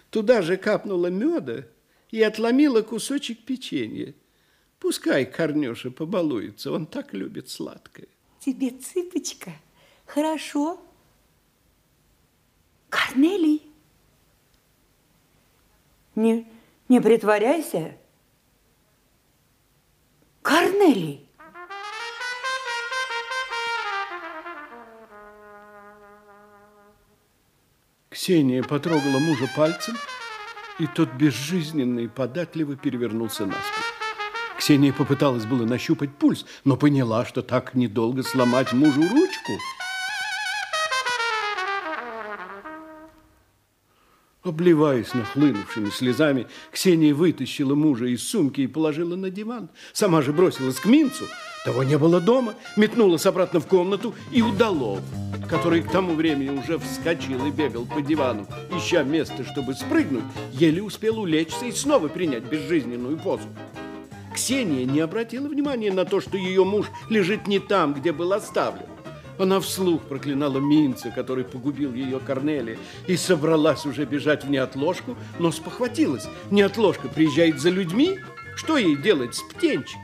Туда 0.09 0.41
же 0.41 0.57
капнула 0.57 1.11
меда 1.11 1.67
и 2.09 2.23
отломила 2.23 2.81
кусочек 2.81 3.45
печенья. 3.45 4.15
Пускай 4.79 5.27
Корнюша 5.27 5.91
побалуется, 5.91 6.71
он 6.71 6.87
так 6.87 7.13
любит 7.13 7.49
сладкое. 7.49 8.07
Тебе, 8.39 8.71
цыпочка, 8.71 9.51
хорошо. 10.07 10.81
Корнелий, 12.89 13.61
не, 16.15 16.47
не 16.89 16.99
притворяйся. 17.01 17.97
Корнелий. 20.41 21.29
Ксения 28.09 28.63
потрогала 28.63 29.19
мужа 29.19 29.49
пальцем, 29.55 29.95
и 30.79 30.87
тот 30.87 31.11
безжизненно 31.13 31.99
и 31.99 32.07
податливо 32.07 32.75
перевернулся 32.75 33.45
на 33.45 33.53
спину. 33.53 33.85
Ксения 34.57 34.93
попыталась 34.93 35.45
было 35.45 35.65
нащупать 35.65 36.15
пульс, 36.15 36.45
но 36.63 36.77
поняла, 36.77 37.25
что 37.25 37.41
так 37.41 37.75
недолго 37.75 38.23
сломать 38.23 38.73
мужу 38.73 39.01
ручку. 39.01 39.51
Обливаясь 44.45 45.11
нахлынувшими 45.15 45.89
слезами, 45.89 46.45
Ксения 46.71 47.15
вытащила 47.15 47.73
мужа 47.73 48.05
из 48.05 48.21
сумки 48.21 48.61
и 48.61 48.67
положила 48.67 49.15
на 49.15 49.31
диван. 49.31 49.69
Сама 49.91 50.21
же 50.21 50.33
бросилась 50.33 50.79
к 50.79 50.85
Минцу. 50.85 51.25
Того 51.65 51.81
не 51.81 51.97
было 51.97 52.21
дома, 52.21 52.53
метнулась 52.77 53.25
обратно 53.25 53.59
в 53.59 53.65
комнату 53.65 54.13
и 54.31 54.43
удалов, 54.43 55.01
который 55.49 55.81
к 55.81 55.89
тому 55.89 56.13
времени 56.13 56.59
уже 56.59 56.77
вскочил 56.77 57.43
и 57.47 57.49
бегал 57.49 57.87
по 57.87 58.03
дивану, 58.03 58.45
ища 58.77 59.01
место, 59.01 59.43
чтобы 59.43 59.73
спрыгнуть, 59.73 60.23
еле 60.53 60.83
успел 60.83 61.19
улечься 61.19 61.65
и 61.65 61.71
снова 61.71 62.07
принять 62.07 62.43
безжизненную 62.43 63.17
позу. 63.17 63.47
Ксения 64.31 64.85
не 64.85 64.99
обратила 64.99 65.47
внимания 65.47 65.91
на 65.91 66.05
то, 66.05 66.21
что 66.21 66.37
ее 66.37 66.63
муж 66.65 66.85
лежит 67.09 67.47
не 67.47 67.57
там, 67.57 67.95
где 67.95 68.11
был 68.11 68.31
оставлен. 68.31 68.94
Она 69.37 69.59
вслух 69.59 70.03
проклинала 70.03 70.59
Минца, 70.59 71.11
который 71.11 71.43
погубил 71.43 71.93
ее 71.93 72.19
Корнелия, 72.19 72.77
и 73.07 73.17
собралась 73.17 73.85
уже 73.85 74.05
бежать 74.05 74.45
в 74.45 74.49
неотложку, 74.49 75.17
но 75.39 75.51
спохватилась. 75.51 76.27
Неотложка 76.51 77.09
приезжает 77.09 77.59
за 77.59 77.69
людьми, 77.69 78.19
что 78.55 78.77
ей 78.77 78.95
делать 78.95 79.35
с 79.35 79.41
птенчиком? 79.41 80.01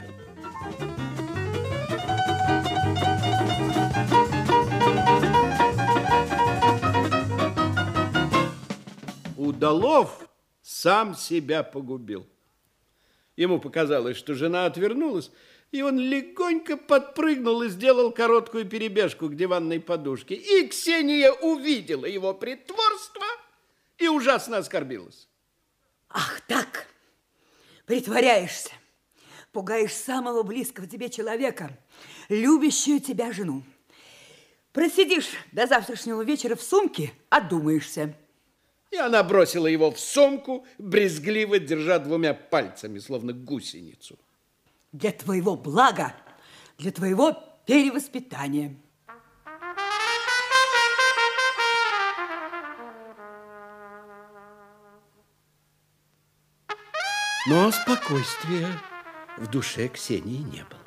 Удалов 9.38 10.28
сам 10.62 11.16
себя 11.16 11.64
погубил. 11.64 12.28
Ему 13.38 13.60
показалось, 13.60 14.18
что 14.18 14.36
жена 14.36 14.66
отвернулась, 14.66 15.32
и 15.72 15.82
он 15.82 15.98
легонько 15.98 16.76
подпрыгнул 16.76 17.62
и 17.64 17.70
сделал 17.70 18.12
короткую 18.12 18.66
перебежку 18.66 19.30
к 19.30 19.36
диванной 19.36 19.80
подушке. 19.80 20.36
И 20.36 20.68
Ксения 20.68 21.32
увидела 21.32 22.06
его 22.06 22.34
притворство 22.34 23.26
и 23.98 24.08
ужасно 24.08 24.58
оскорбилась. 24.58 25.30
Ах 26.10 26.42
так, 26.48 26.88
притворяешься, 27.86 28.72
пугаешь 29.54 29.94
самого 29.94 30.44
близкого 30.44 30.88
тебе 30.88 31.10
человека, 31.10 31.78
любящую 32.28 33.00
тебя 33.00 33.32
жену. 33.32 33.64
Просидишь 34.74 35.30
до 35.54 35.68
завтрашнего 35.68 36.22
вечера 36.22 36.56
в 36.56 36.62
сумке, 36.62 37.14
одумаешься. 37.30 38.14
И 38.90 38.98
она 38.98 39.24
бросила 39.24 39.68
его 39.68 39.90
в 39.90 40.00
сумку, 40.00 40.66
брезгливо 40.78 41.60
держа 41.60 42.00
двумя 42.00 42.34
пальцами, 42.34 43.00
словно 43.00 43.32
гусеницу. 43.32 44.20
Для 44.92 45.12
твоего 45.12 45.56
блага, 45.56 46.14
для 46.78 46.92
твоего 46.92 47.32
перевоспитания. 47.66 48.76
Но 57.48 57.72
спокойствия 57.72 58.68
в 59.38 59.48
душе 59.48 59.88
Ксении 59.88 60.38
не 60.38 60.64
было. 60.64 60.80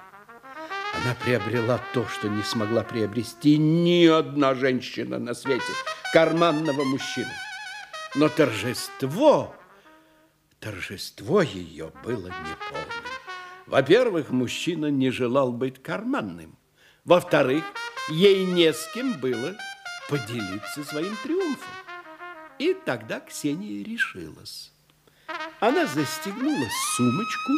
Она 0.94 1.14
приобрела 1.14 1.80
то, 1.92 2.06
что 2.06 2.28
не 2.28 2.42
смогла 2.42 2.84
приобрести 2.84 3.58
ни 3.58 4.06
одна 4.06 4.54
женщина 4.54 5.18
на 5.18 5.34
свете, 5.34 5.72
карманного 6.12 6.84
мужчину. 6.84 7.32
Но 8.14 8.28
торжество, 8.28 9.56
торжество 10.60 11.42
ее 11.42 11.90
было 12.04 12.28
неполным. 12.28 13.13
Во-первых, 13.66 14.30
мужчина 14.30 14.86
не 14.86 15.10
желал 15.10 15.52
быть 15.52 15.82
карманным. 15.82 16.56
Во-вторых, 17.04 17.64
ей 18.10 18.44
не 18.44 18.72
с 18.72 18.90
кем 18.92 19.14
было 19.14 19.54
поделиться 20.08 20.84
своим 20.84 21.16
триумфом. 21.22 21.72
И 22.58 22.74
тогда 22.84 23.20
Ксения 23.20 23.84
решилась. 23.84 24.72
Она 25.60 25.86
застегнула 25.86 26.66
сумочку 26.96 27.52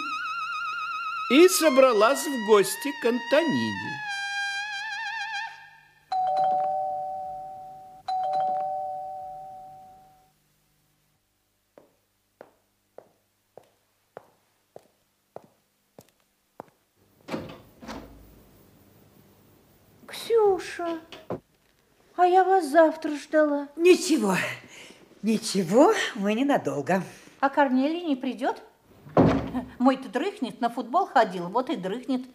и 1.33 1.49
собралась 1.49 2.25
в 2.25 2.47
гости 2.47 2.92
к 3.03 3.05
Антонине. 3.05 4.01
Ксюша, 20.76 21.00
а 22.16 22.26
я 22.26 22.44
вас 22.44 22.66
завтра 22.66 23.16
ждала. 23.16 23.68
Ничего, 23.76 24.36
ничего, 25.22 25.94
мы 26.14 26.34
ненадолго. 26.34 27.02
А 27.40 27.48
Корнелий 27.48 28.02
не 28.02 28.14
придет? 28.14 28.62
Мой-то 29.78 30.08
дрыхнет, 30.10 30.60
на 30.60 30.68
футбол 30.68 31.06
ходил, 31.06 31.48
вот 31.48 31.70
и 31.70 31.76
дрыхнет. 31.76 32.26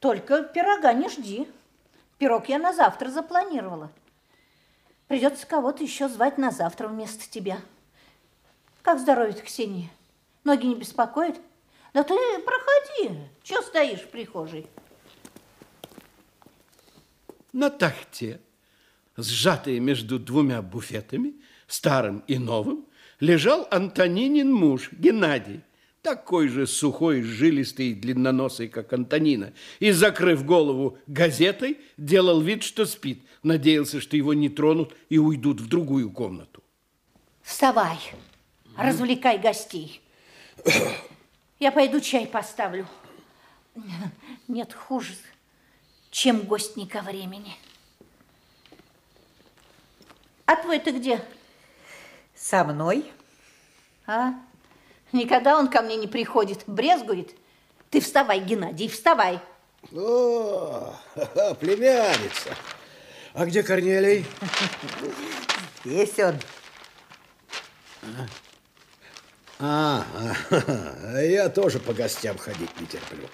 Только 0.00 0.42
пирога 0.42 0.92
не 0.92 1.08
жди. 1.08 1.48
Пирог 2.18 2.48
я 2.48 2.58
на 2.58 2.74
завтра 2.74 3.08
запланировала. 3.08 3.90
Придется 5.08 5.46
кого-то 5.46 5.82
еще 5.82 6.08
звать 6.08 6.36
на 6.36 6.50
завтра 6.50 6.88
вместо 6.88 7.28
тебя. 7.30 7.58
Как 8.82 8.98
здоровье 8.98 9.40
Ксении? 9.40 9.90
Ноги 10.44 10.66
не 10.66 10.74
беспокоят? 10.74 11.36
Да 11.94 12.02
ты 12.02 12.14
проходи. 12.44 13.18
Чего 13.42 13.62
стоишь 13.62 14.02
в 14.02 14.10
прихожей? 14.10 14.68
На 17.56 17.70
тахте, 17.70 18.38
сжатые 19.16 19.80
между 19.80 20.18
двумя 20.18 20.60
буфетами, 20.60 21.36
старым 21.66 22.22
и 22.26 22.36
новым, 22.36 22.84
лежал 23.18 23.66
Антонинин 23.70 24.52
муж, 24.52 24.90
Геннадий, 24.92 25.62
такой 26.02 26.48
же 26.48 26.66
сухой, 26.66 27.22
жилистый 27.22 27.92
и 27.92 27.94
длинноносый, 27.94 28.68
как 28.68 28.92
Антонина, 28.92 29.54
и, 29.80 29.90
закрыв 29.90 30.44
голову 30.44 30.98
газетой, 31.06 31.78
делал 31.96 32.42
вид, 32.42 32.62
что 32.62 32.84
спит, 32.84 33.22
надеялся, 33.42 34.02
что 34.02 34.18
его 34.18 34.34
не 34.34 34.50
тронут 34.50 34.94
и 35.08 35.16
уйдут 35.16 35.62
в 35.62 35.66
другую 35.66 36.10
комнату. 36.10 36.62
Вставай, 37.40 37.96
развлекай 38.76 39.38
гостей. 39.38 40.02
Я 41.58 41.72
пойду 41.72 42.00
чай 42.00 42.26
поставлю. 42.26 42.86
Нет, 44.46 44.74
хуже, 44.74 45.14
чем 46.16 46.44
гость 46.44 46.78
не 46.78 46.86
ко 46.86 47.02
времени. 47.02 47.54
А 50.46 50.56
твой-то 50.56 50.90
где? 50.90 51.22
Со 52.34 52.64
мной. 52.64 53.12
А? 54.06 54.32
Никогда 55.12 55.58
он 55.58 55.68
ко 55.68 55.82
мне 55.82 55.96
не 55.96 56.06
приходит, 56.06 56.64
брезгует. 56.66 57.34
Ты 57.90 58.00
вставай, 58.00 58.40
Геннадий, 58.40 58.88
вставай. 58.88 59.40
О, 59.92 60.94
племянница. 61.60 62.56
А 63.34 63.44
где 63.44 63.62
Корнелий? 63.62 64.24
Здесь 65.84 66.18
он. 66.18 66.40
А, 69.58 70.02
а, 70.50 71.20
я 71.20 71.50
тоже 71.50 71.78
по 71.78 71.92
гостям 71.92 72.38
ходить 72.38 72.80
не 72.80 72.86
терплю. 72.86 73.28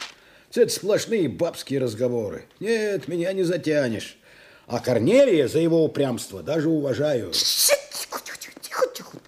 Все 0.52 0.64
это 0.64 0.72
сплошные 0.74 1.30
бабские 1.30 1.80
разговоры. 1.80 2.44
Нет, 2.60 3.08
меня 3.08 3.32
не 3.32 3.42
затянешь. 3.42 4.18
А 4.66 4.80
Корнелия 4.80 5.48
за 5.48 5.60
его 5.60 5.82
упрямство 5.82 6.42
даже 6.42 6.68
уважаю. 6.68 7.32
Тихо, 7.32 8.20
тихо, 8.22 8.60
тихо, 8.60 8.86
тихо. 8.92 9.18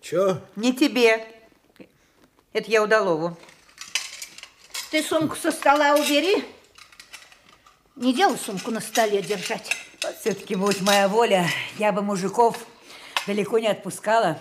Че? 0.00 0.40
Не 0.54 0.72
тебе. 0.72 1.26
Это 2.52 2.70
я 2.70 2.84
Удалову. 2.84 3.36
Ты 4.92 5.02
сумку 5.02 5.34
со 5.34 5.50
стола 5.50 5.96
убери. 5.96 6.44
Не 7.96 8.14
делай 8.14 8.38
сумку 8.38 8.70
на 8.70 8.80
столе 8.80 9.22
держать. 9.22 9.72
Вот 10.04 10.16
все-таки, 10.20 10.54
будь 10.54 10.80
моя 10.82 11.08
воля, 11.08 11.48
я 11.78 11.90
бы 11.90 12.00
мужиков 12.00 12.56
далеко 13.26 13.58
не 13.58 13.66
отпускала. 13.66 14.38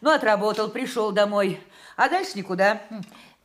Ну, 0.00 0.12
отработал, 0.12 0.68
пришел 0.68 1.10
домой. 1.10 1.58
А 1.96 2.08
дальше 2.08 2.38
никуда. 2.38 2.80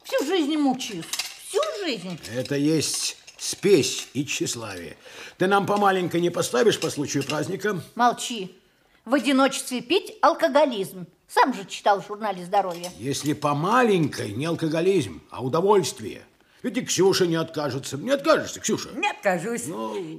Всю 0.03 0.23
жизнь 0.23 0.55
мучаюсь. 0.55 1.07
Всю 1.47 1.61
жизнь. 1.85 2.19
Это 2.35 2.55
есть 2.55 3.17
спесь 3.37 4.09
и 4.13 4.25
тщеславие. 4.25 4.97
Ты 5.37 5.47
нам 5.47 5.65
по 5.65 5.77
маленькой 5.77 6.19
не 6.19 6.29
поставишь 6.29 6.79
по 6.79 6.89
случаю 6.89 7.23
праздника? 7.23 7.81
Молчи. 7.95 8.59
В 9.05 9.13
одиночестве 9.13 9.81
пить– 9.81 10.17
алкоголизм. 10.21 11.07
Сам 11.29 11.53
же 11.53 11.63
читал 11.65 12.01
в 12.01 12.07
журнале 12.07 12.43
«Здоровье». 12.43 12.91
Если 12.97 13.31
по 13.31 13.53
маленькой, 13.53 14.33
не 14.33 14.45
алкоголизм, 14.45 15.21
а 15.29 15.41
удовольствие. 15.41 16.23
Ведь 16.63 16.77
и 16.77 16.81
Ксюша 16.81 17.25
не 17.25 17.35
откажется. 17.35 17.97
Не 17.97 18.11
откажешься, 18.11 18.59
Ксюша? 18.59 18.89
Не 18.95 19.09
откажусь. 19.09 19.67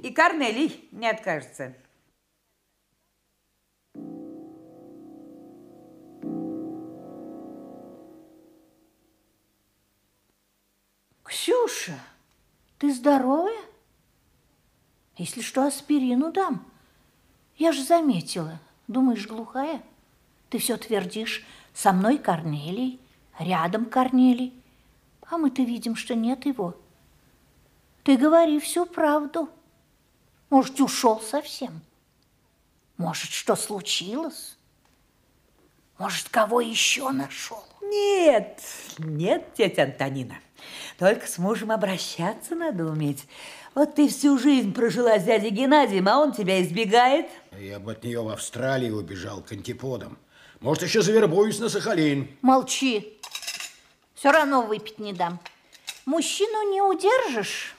И 0.01 0.11
Корнелий 0.11 0.87
не 0.91 1.07
откажется. 1.07 1.75
Ксюша, 11.39 11.97
ты 12.79 12.93
здоровая? 12.93 13.61
Если 15.15 15.39
что, 15.39 15.65
аспирину 15.65 16.33
дам. 16.33 16.65
Я 17.55 17.71
же 17.71 17.81
заметила. 17.81 18.59
Думаешь, 18.89 19.25
глухая? 19.25 19.81
Ты 20.49 20.57
все 20.57 20.75
твердишь. 20.75 21.45
Со 21.73 21.93
мной 21.93 22.17
Корнелий, 22.17 22.99
рядом 23.39 23.85
Корнелий. 23.85 24.53
А 25.27 25.37
мы-то 25.37 25.61
видим, 25.61 25.95
что 25.95 26.13
нет 26.13 26.45
его. 26.45 26.75
Ты 28.03 28.17
говори 28.17 28.59
всю 28.59 28.85
правду. 28.85 29.49
Может, 30.49 30.81
ушел 30.81 31.21
совсем? 31.21 31.79
Может, 32.97 33.31
что 33.31 33.55
случилось? 33.55 34.57
Может, 35.97 36.27
кого 36.27 36.59
еще 36.59 37.11
нашел? 37.11 37.63
Нет, 37.81 38.61
нет, 38.97 39.53
тетя 39.53 39.83
Антонина. 39.83 40.35
Только 40.97 41.27
с 41.27 41.37
мужем 41.37 41.71
обращаться 41.71 42.55
надо 42.55 42.85
уметь. 42.85 43.25
Вот 43.75 43.95
ты 43.95 44.07
всю 44.09 44.37
жизнь 44.37 44.73
прожила 44.73 45.19
с 45.19 45.23
дядей 45.23 45.49
Геннадием, 45.49 46.07
а 46.07 46.19
он 46.19 46.33
тебя 46.33 46.61
избегает. 46.61 47.27
Я 47.57 47.79
бы 47.79 47.91
от 47.91 48.03
нее 48.03 48.21
в 48.21 48.29
Австралии 48.29 48.89
убежал 48.89 49.41
к 49.41 49.51
антиподам. 49.51 50.17
Может, 50.59 50.83
еще 50.83 51.01
завербуюсь 51.01 51.59
на 51.59 51.69
Сахалин. 51.69 52.27
Молчи. 52.41 53.17
Все 54.15 54.31
равно 54.31 54.63
выпить 54.63 54.99
не 54.99 55.13
дам. 55.13 55.39
Мужчину 56.05 56.71
не 56.71 56.81
удержишь. 56.81 57.75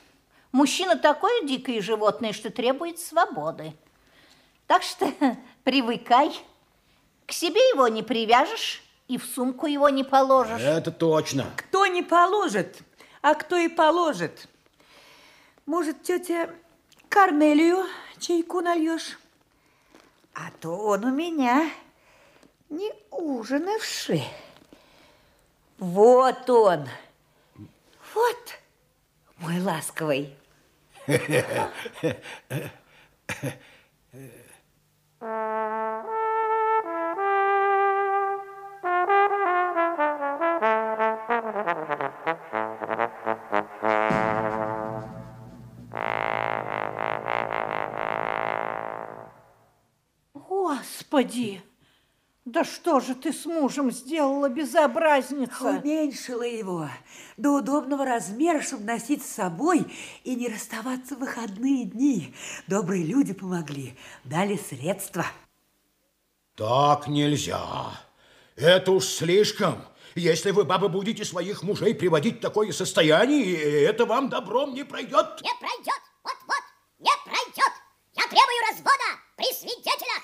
Мужчина 0.53 0.97
такое 0.97 1.45
дикое 1.45 1.81
животное, 1.83 2.33
что 2.33 2.51
требует 2.51 2.99
свободы. 2.99 3.75
Так 4.67 4.83
что 4.83 5.13
привыкай. 5.65 6.33
К 7.27 7.33
себе 7.33 7.61
его 7.71 7.89
не 7.89 8.03
привяжешь 8.03 8.83
и 9.11 9.19
в 9.19 9.25
сумку 9.25 9.67
его 9.67 9.89
не 9.89 10.05
положишь. 10.05 10.63
Это 10.63 10.93
точно. 10.93 11.47
Кто 11.57 11.87
не 11.87 12.01
положит, 12.01 12.79
а 13.23 13.35
кто 13.35 13.57
и 13.57 13.67
положит. 13.67 14.49
Может, 15.67 16.05
тетя 16.05 16.49
Корнелию 17.09 17.87
чайку 18.21 18.61
нальешь? 18.61 19.19
А 20.33 20.53
то 20.61 20.77
он 20.77 21.05
у 21.07 21.11
меня 21.11 21.69
не 22.69 22.93
ужинавший. 23.11 24.23
Вот 25.79 26.49
он. 26.49 26.89
Вот 28.15 28.59
мой 29.39 29.61
ласковый. 29.61 30.37
Господи! 31.09 32.17
Да 52.61 52.65
что 52.67 53.01
же 53.01 53.15
ты 53.15 53.33
с 53.33 53.47
мужем 53.47 53.91
сделала, 53.91 54.51
безобразница? 54.51 55.81
Уменьшила 55.81 56.43
его 56.43 56.91
до 57.39 57.53
удобного 57.53 58.05
размера, 58.05 58.61
чтобы 58.61 58.85
носить 58.85 59.25
с 59.25 59.31
собой 59.31 59.87
и 60.25 60.35
не 60.35 60.47
расставаться 60.47 61.17
в 61.17 61.21
выходные 61.21 61.87
дни. 61.87 62.35
Добрые 62.67 63.03
люди 63.03 63.33
помогли, 63.33 63.97
дали 64.25 64.59
средства. 64.59 65.25
Так 66.55 67.09
нельзя. 67.09 67.65
Это 68.57 68.93
уж 68.93 69.07
слишком. 69.07 69.83
Если 70.15 70.51
вы, 70.51 70.65
бабы, 70.65 70.91
будете 70.91 71.25
своих 71.25 71.63
мужей 71.63 71.95
приводить 71.95 72.41
в 72.41 72.41
такое 72.43 72.73
состояние, 72.73 73.85
это 73.85 74.05
вам 74.05 74.29
добром 74.29 74.75
не 74.75 74.85
пройдет. 74.85 75.41
Не 75.41 75.55
пройдет. 75.59 76.03
Вот-вот. 76.23 76.63
Не 76.99 77.13
пройдет. 77.25 77.73
Я 78.13 78.25
требую 78.25 78.61
развода 78.69 79.19
при 79.39 79.51
свидетелях. 79.55 80.20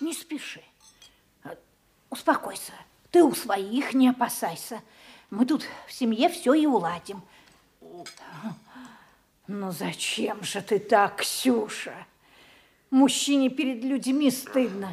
Не 0.00 0.12
спеши. 0.12 0.62
А, 1.44 1.56
Успокойся. 2.10 2.72
Ты 3.10 3.22
у 3.22 3.34
своих 3.34 3.94
не 3.94 4.08
опасайся. 4.08 4.82
Мы 5.30 5.46
тут 5.46 5.64
в 5.86 5.92
семье 5.92 6.28
все 6.28 6.54
и 6.54 6.66
уладим. 6.66 7.22
Ну 9.46 9.72
зачем 9.72 10.42
же 10.42 10.60
ты 10.60 10.78
так, 10.78 11.16
Ксюша? 11.16 11.94
Мужчине 12.90 13.48
перед 13.50 13.82
людьми 13.82 14.30
стыдно. 14.30 14.92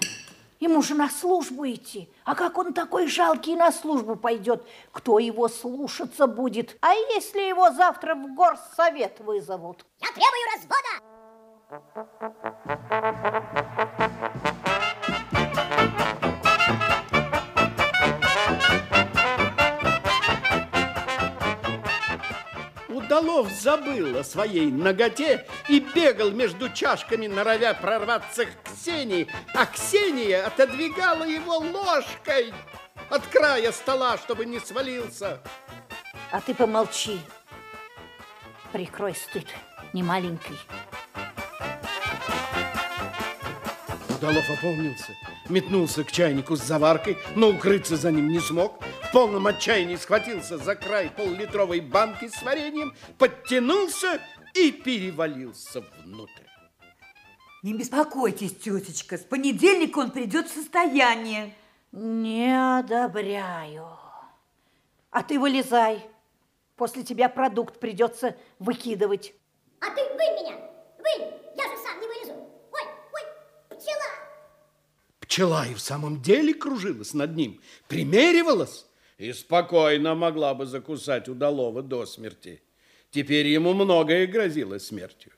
Ему 0.59 0.81
же 0.81 0.95
на 0.95 1.09
службу 1.09 1.67
идти. 1.67 2.09
А 2.23 2.33
как 2.33 2.57
он 2.57 2.73
такой 2.73 3.07
жалкий 3.07 3.55
на 3.55 3.71
службу 3.71 4.15
пойдет? 4.15 4.65
Кто 4.91 5.19
его 5.19 5.49
слушаться 5.49 6.27
будет? 6.27 6.77
А 6.81 6.93
если 6.93 7.41
его 7.41 7.71
завтра 7.71 8.15
в 8.15 8.33
горсовет 8.33 9.19
вызовут? 9.19 9.85
Я 9.99 10.07
требую 10.13 10.45
развода. 10.55 11.05
Удалов 23.15 23.49
забыл 23.49 24.17
о 24.17 24.25
своей 24.25 24.69
ноготе 24.69 25.47
и 25.69 25.79
бегал 25.79 26.31
между 26.31 26.67
чашками, 26.67 27.27
норовя 27.27 27.73
прорваться 27.73 28.45
к 28.45 28.49
Ксении, 28.65 29.29
а 29.53 29.65
Ксения 29.67 30.45
отодвигала 30.45 31.23
его 31.23 31.59
ложкой 31.59 32.53
от 33.09 33.25
края 33.27 33.71
стола, 33.71 34.17
чтобы 34.17 34.45
не 34.45 34.59
свалился. 34.59 35.39
А 36.29 36.41
ты 36.41 36.53
помолчи. 36.53 37.21
Прикрой 38.73 39.15
стыд, 39.15 39.47
не 39.93 40.03
маленький. 40.03 40.59
Удалов 44.09 44.49
опомнился 44.49 45.13
метнулся 45.49 46.03
к 46.03 46.11
чайнику 46.11 46.55
с 46.55 46.61
заваркой, 46.61 47.17
но 47.35 47.49
укрыться 47.49 47.95
за 47.95 48.11
ним 48.11 48.29
не 48.29 48.39
смог. 48.39 48.83
В 49.15 49.17
полном 49.17 49.47
отчаянии 49.47 49.95
схватился 49.95 50.57
за 50.57 50.75
край 50.75 51.09
поллитровой 51.09 51.79
банки 51.79 52.27
с 52.27 52.43
вареньем, 52.43 52.93
подтянулся 53.17 54.19
и 54.53 54.73
перевалился 54.73 55.85
внутрь. 56.03 56.43
Не 57.63 57.75
беспокойтесь, 57.75 58.53
тетечка, 58.57 59.17
с 59.17 59.21
понедельника 59.21 59.99
он 59.99 60.11
придет 60.11 60.49
в 60.49 60.53
состояние. 60.53 61.55
Не 61.93 62.79
одобряю. 62.79 63.87
А 65.11 65.23
ты 65.23 65.39
вылезай. 65.39 66.05
После 66.75 67.03
тебя 67.03 67.29
продукт 67.29 67.79
придется 67.79 68.35
выкидывать. 68.59 69.33
А 69.79 69.91
ты 69.91 70.01
вынь 70.09 70.43
меня, 70.43 70.57
вынь, 70.97 71.31
я 71.55 71.63
же 71.63 71.81
сам 71.81 72.01
не 72.01 72.07
вылезу. 72.07 72.33
Ой, 72.33 72.81
ой, 73.13 73.77
пчела. 73.77 74.09
Пчела 75.21 75.67
и 75.67 75.73
в 75.73 75.79
самом 75.79 76.21
деле 76.21 76.53
кружилась 76.53 77.13
над 77.13 77.33
ним, 77.37 77.61
примеривалась 77.87 78.84
и 79.17 79.31
спокойно 79.33 80.15
могла 80.15 80.53
бы 80.53 80.65
закусать 80.65 81.29
удалого 81.29 81.81
до 81.81 82.05
смерти. 82.05 82.61
Теперь 83.11 83.47
ему 83.47 83.73
многое 83.73 84.27
грозило 84.27 84.77
смертью. 84.77 85.31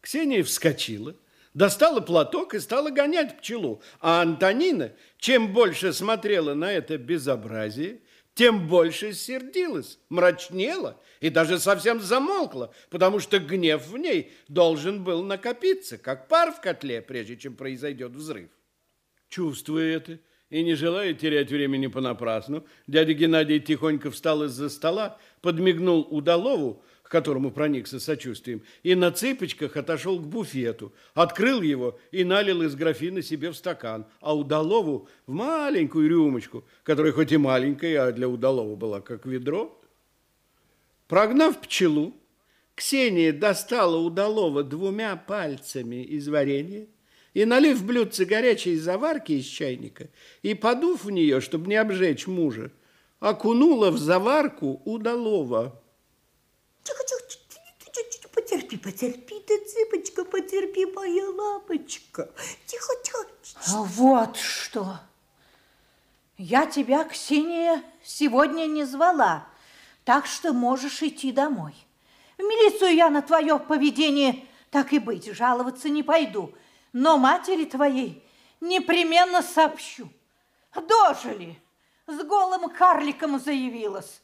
Ксения 0.00 0.44
вскочила, 0.44 1.16
достала 1.54 2.00
платок 2.00 2.54
и 2.54 2.60
стала 2.60 2.90
гонять 2.90 3.38
пчелу. 3.38 3.82
А 4.00 4.22
Антонина, 4.22 4.92
чем 5.18 5.52
больше 5.52 5.92
смотрела 5.92 6.54
на 6.54 6.70
это 6.70 6.98
безобразие, 6.98 8.00
тем 8.34 8.68
больше 8.68 9.12
сердилась, 9.12 9.98
мрачнела 10.08 11.00
и 11.20 11.30
даже 11.30 11.58
совсем 11.58 12.00
замолкла, 12.00 12.74
потому 12.90 13.20
что 13.20 13.38
гнев 13.38 13.86
в 13.86 13.96
ней 13.96 14.32
должен 14.48 15.04
был 15.04 15.22
накопиться, 15.22 15.98
как 15.98 16.28
пар 16.28 16.52
в 16.52 16.60
котле, 16.60 17.00
прежде 17.00 17.36
чем 17.36 17.54
произойдет 17.56 18.12
взрыв. 18.12 18.50
Чувствуя 19.28 19.96
это 19.96 20.18
и 20.54 20.62
не 20.62 20.76
желая 20.76 21.14
терять 21.14 21.50
времени 21.50 21.88
понапрасну, 21.88 22.64
дядя 22.86 23.12
Геннадий 23.12 23.58
тихонько 23.58 24.12
встал 24.12 24.44
из-за 24.44 24.68
стола, 24.68 25.18
подмигнул 25.40 26.06
Удалову, 26.08 26.80
к 27.02 27.08
которому 27.08 27.50
проникся 27.50 27.98
сочувствием, 27.98 28.62
и 28.84 28.94
на 28.94 29.10
цыпочках 29.10 29.76
отошел 29.76 30.20
к 30.20 30.28
буфету, 30.28 30.92
открыл 31.14 31.60
его 31.60 31.98
и 32.12 32.22
налил 32.22 32.62
из 32.62 32.76
графина 32.76 33.20
себе 33.20 33.50
в 33.50 33.56
стакан, 33.56 34.06
а 34.20 34.36
Удалову 34.36 35.08
в 35.26 35.32
маленькую 35.32 36.08
рюмочку, 36.08 36.64
которая 36.84 37.10
хоть 37.10 37.32
и 37.32 37.36
маленькая, 37.36 38.06
а 38.06 38.12
для 38.12 38.28
Удалова 38.28 38.76
была 38.76 39.00
как 39.00 39.26
ведро. 39.26 39.76
Прогнав 41.08 41.60
пчелу, 41.62 42.14
Ксения 42.76 43.32
достала 43.32 43.96
Удалова 43.96 44.62
двумя 44.62 45.16
пальцами 45.16 46.04
из 46.04 46.28
варенья 46.28 46.86
и, 47.34 47.44
налив 47.44 47.78
в 47.78 47.84
блюдце 47.84 48.24
горячей 48.24 48.76
заварки 48.76 49.32
из 49.32 49.44
чайника 49.44 50.08
и 50.42 50.54
подув 50.54 51.04
в 51.04 51.10
нее, 51.10 51.40
чтобы 51.40 51.68
не 51.68 51.74
обжечь 51.74 52.26
мужа, 52.26 52.70
окунула 53.20 53.90
в 53.90 53.98
заварку 53.98 54.80
Удалова. 54.84 55.80
Тихо-тихо, 56.84 58.28
потерпи, 58.28 58.76
потерпи, 58.76 59.40
ты, 59.46 59.64
цыпочка, 59.64 60.24
потерпи, 60.24 60.86
моя 60.86 61.28
лапочка. 61.30 62.30
Тихо-тихо. 62.66 63.26
А 63.72 63.82
вот 63.82 64.36
что. 64.36 65.00
Я 66.36 66.66
тебя, 66.66 67.04
Ксения, 67.04 67.82
сегодня 68.02 68.66
не 68.66 68.84
звала, 68.84 69.46
так 70.04 70.26
что 70.26 70.52
можешь 70.52 71.02
идти 71.02 71.30
домой. 71.32 71.74
В 72.36 72.42
милицию 72.42 72.94
я 72.94 73.08
на 73.08 73.22
твое 73.22 73.58
поведение, 73.58 74.44
так 74.70 74.92
и 74.92 74.98
быть, 74.98 75.32
жаловаться 75.32 75.88
не 75.88 76.02
пойду, 76.02 76.52
но 76.94 77.18
матери 77.18 77.64
твоей 77.64 78.24
непременно 78.60 79.42
сообщу. 79.42 80.08
Дожили, 80.74 81.60
с 82.06 82.22
голым 82.22 82.70
карликом 82.70 83.38
заявилась. 83.38 84.22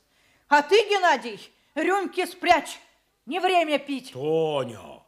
А 0.48 0.62
ты, 0.62 0.76
Геннадий, 0.88 1.52
рюмки 1.74 2.24
спрячь, 2.24 2.80
не 3.26 3.40
время 3.40 3.78
пить. 3.78 4.12
Тоня! 4.12 5.02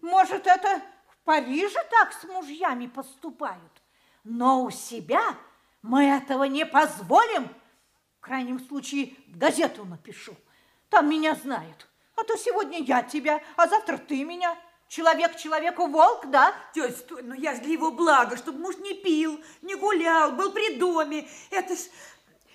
Может, 0.00 0.46
это 0.46 0.80
в 1.08 1.16
Париже 1.24 1.78
так 1.90 2.12
с 2.12 2.24
мужьями 2.24 2.86
поступают, 2.86 3.82
но 4.22 4.62
у 4.62 4.70
себя 4.70 5.36
мы 5.82 6.04
этого 6.04 6.44
не 6.44 6.64
позволим. 6.64 7.48
В 8.18 8.20
крайнем 8.20 8.60
случае 8.60 9.16
в 9.26 9.36
газету 9.36 9.84
напишу, 9.84 10.36
там 10.88 11.10
меня 11.10 11.34
знают. 11.34 11.88
А 12.14 12.22
то 12.22 12.36
сегодня 12.36 12.78
я 12.78 13.02
тебя, 13.02 13.42
а 13.56 13.66
завтра 13.66 13.98
ты 13.98 14.22
меня. 14.22 14.56
Человек 14.92 15.36
человеку 15.38 15.86
волк, 15.86 16.26
да? 16.26 16.54
Тетя, 16.74 16.92
стой, 16.92 17.22
ну 17.22 17.32
я 17.32 17.54
ж 17.54 17.60
для 17.60 17.72
его 17.72 17.92
блага, 17.92 18.36
чтобы 18.36 18.58
муж 18.58 18.76
не 18.76 18.92
пил, 18.92 19.42
не 19.62 19.74
гулял, 19.74 20.32
был 20.32 20.52
при 20.52 20.74
доме. 20.76 21.26
Это 21.48 21.74
ж, 21.74 21.78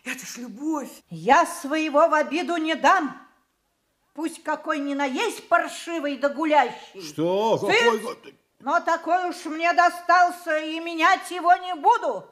это 0.04 0.23
ж 0.23 0.38
любовь. 0.38 0.91
Я 1.10 1.47
своего 1.47 2.08
в 2.08 2.13
обиду 2.13 2.58
не 2.58 2.76
дам. 2.76 3.19
Пусть 4.13 4.43
какой 4.43 4.78
ни 4.78 4.93
наесть 4.93 5.50
паршивый 5.50 6.17
да 6.17 6.30
гулящий. 6.30 7.02
Что? 7.02 7.58
Сын, 7.58 8.00
Какой... 8.00 8.39
но 8.60 8.82
такой 8.82 9.30
уж 9.30 9.43
мне 9.45 9.73
достался, 9.73 10.60
и 10.60 10.80
менять 10.80 11.32
его 11.32 11.56
не 11.56 11.73
буду. 11.73 12.23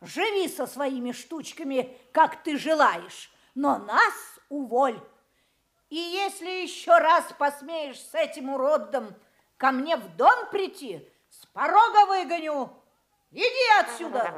Живи 0.00 0.48
со 0.48 0.66
своими 0.66 1.12
штучками, 1.12 1.96
как 2.10 2.42
ты 2.42 2.58
желаешь, 2.58 3.30
но 3.54 3.78
нас 3.78 4.14
уволь. 4.48 5.00
И 5.90 5.96
если 5.96 6.62
еще 6.62 6.98
раз 6.98 7.24
посмеешь 7.38 8.00
с 8.00 8.14
этим 8.14 8.50
уродом 8.50 9.14
ко 9.58 9.72
мне 9.72 9.96
в 9.96 10.16
дом 10.16 10.48
прийти, 10.50 11.06
с 11.28 11.44
порога 11.46 12.06
выгоню. 12.06 12.70
Иди 13.30 13.80
отсюда. 13.80 14.34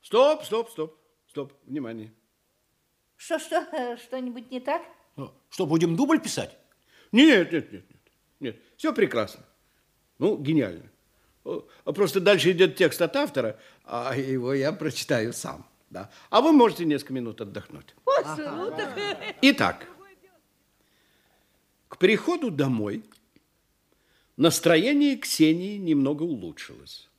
Стоп, 0.00 0.44
стоп, 0.44 0.70
стоп, 0.70 0.98
стоп, 1.28 1.52
внимание. 1.64 2.12
Что-что, 3.16 3.66
э, 3.72 3.96
что-нибудь 3.98 4.50
не 4.50 4.58
так? 4.58 4.82
Что, 5.48 5.66
будем 5.66 5.94
дубль 5.94 6.20
писать? 6.20 6.58
Нет, 7.12 7.52
нет, 7.52 7.70
нет, 7.70 7.84
нет, 7.88 8.00
нет, 8.40 8.62
все 8.76 8.92
прекрасно. 8.92 9.44
Ну, 10.18 10.36
гениально. 10.36 10.90
О, 11.44 11.60
Просто 11.92 12.20
дальше 12.20 12.50
идет 12.50 12.76
текст 12.76 13.00
от 13.00 13.14
автора, 13.14 13.60
а 13.84 14.16
его 14.16 14.54
я 14.54 14.72
прочитаю 14.72 15.32
сам. 15.32 15.66
Да. 15.92 16.10
А 16.30 16.40
вы 16.40 16.52
можете 16.52 16.86
несколько 16.86 17.12
минут 17.12 17.42
отдохнуть. 17.42 17.94
Ну. 18.38 18.74
Итак, 19.42 19.86
к 21.88 21.98
приходу 21.98 22.50
домой 22.50 23.04
настроение 24.38 25.18
Ксении 25.18 25.76
немного 25.76 26.22
улучшилось. 26.22 27.10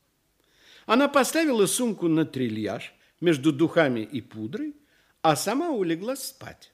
Она 0.88 1.08
поставила 1.08 1.68
сумку 1.68 2.08
на 2.08 2.26
трильяж 2.26 2.96
между 3.22 3.54
духами 3.54 4.00
и 4.00 4.22
пудрой, 4.22 4.76
а 5.22 5.36
сама 5.36 5.70
улеглась 5.70 6.24
спать. 6.24 6.74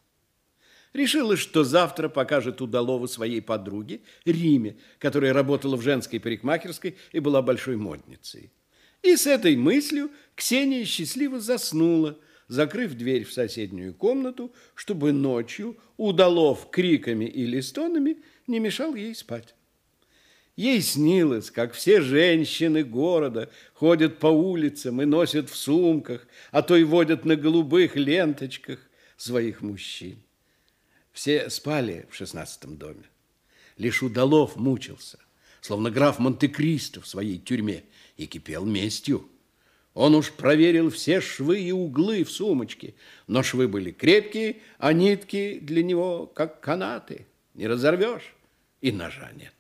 Решила, 0.94 1.36
что 1.36 1.66
завтра 1.66 2.08
покажет 2.08 2.62
удалого 2.62 3.08
своей 3.08 3.42
подруге 3.42 4.02
Риме, 4.24 4.80
которая 5.00 5.34
работала 5.34 5.76
в 5.76 5.82
женской 5.82 6.22
парикмахерской 6.22 6.98
и 7.12 7.20
была 7.20 7.42
большой 7.42 7.76
модницей. 7.76 8.54
И 9.02 9.16
с 9.16 9.28
этой 9.28 9.56
мыслью 9.56 10.12
Ксения 10.36 10.86
счастливо 10.86 11.40
заснула, 11.40 12.18
закрыв 12.48 12.96
дверь 12.96 13.24
в 13.24 13.34
соседнюю 13.34 13.94
комнату, 13.94 14.54
чтобы 14.76 15.12
ночью 15.12 15.78
удалов 15.98 16.70
криками 16.70 17.26
или 17.26 17.62
стонами 17.62 18.18
не 18.48 18.60
мешал 18.60 18.96
ей 18.96 19.16
спать. 19.16 19.56
Ей 20.56 20.82
снилось, 20.82 21.52
как 21.52 21.72
все 21.72 22.02
женщины 22.02 22.84
города 22.84 23.50
ходят 23.74 24.20
по 24.20 24.28
улицам 24.28 25.02
и 25.02 25.06
носят 25.06 25.50
в 25.50 25.56
сумках, 25.56 26.28
а 26.52 26.62
то 26.62 26.76
и 26.76 26.84
водят 26.84 27.24
на 27.24 27.38
голубых 27.38 27.96
ленточках 27.96 28.80
своих 29.16 29.62
мужчин. 29.62 30.22
Все 31.14 31.50
спали 31.50 32.08
в 32.10 32.16
шестнадцатом 32.16 32.78
доме. 32.78 33.06
Лишь 33.78 34.04
Удалов 34.04 34.58
мучился, 34.58 35.20
словно 35.62 35.92
граф 35.92 36.20
Монте-Кристо 36.20 37.02
в 37.02 37.08
своей 37.08 37.40
тюрьме, 37.40 37.84
и 38.18 38.26
кипел 38.28 38.66
местью. 38.66 39.28
Он 39.94 40.16
уж 40.16 40.32
проверил 40.32 40.90
все 40.90 41.20
швы 41.20 41.62
и 41.62 41.72
углы 41.72 42.24
в 42.24 42.32
сумочке, 42.32 42.96
но 43.28 43.44
швы 43.44 43.68
были 43.68 43.92
крепкие, 43.92 44.58
а 44.78 44.94
нитки 44.94 45.60
для 45.62 45.84
него 45.84 46.28
как 46.28 46.62
канаты. 46.62 47.26
Не 47.54 47.68
разорвешь, 47.68 48.34
и 48.82 48.92
ножа 48.92 49.32
нет. 49.36 49.54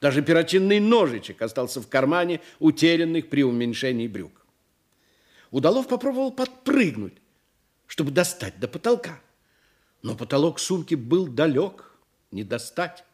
Даже 0.00 0.22
перочинный 0.22 0.80
ножичек 0.80 1.40
остался 1.42 1.80
в 1.80 1.88
кармане, 1.88 2.40
утерянных 2.58 3.28
при 3.30 3.44
уменьшении 3.44 4.08
брюк. 4.08 4.44
Удалов 5.52 5.86
попробовал 5.86 6.32
подпрыгнуть, 6.32 7.14
чтобы 7.86 8.10
достать 8.10 8.58
до 8.58 8.68
потолка. 8.68 9.20
Но 10.02 10.16
потолок 10.16 10.58
сумки 10.58 10.96
был 10.96 11.28
далек, 11.28 11.92
не 12.30 12.42
достать. 12.42 13.04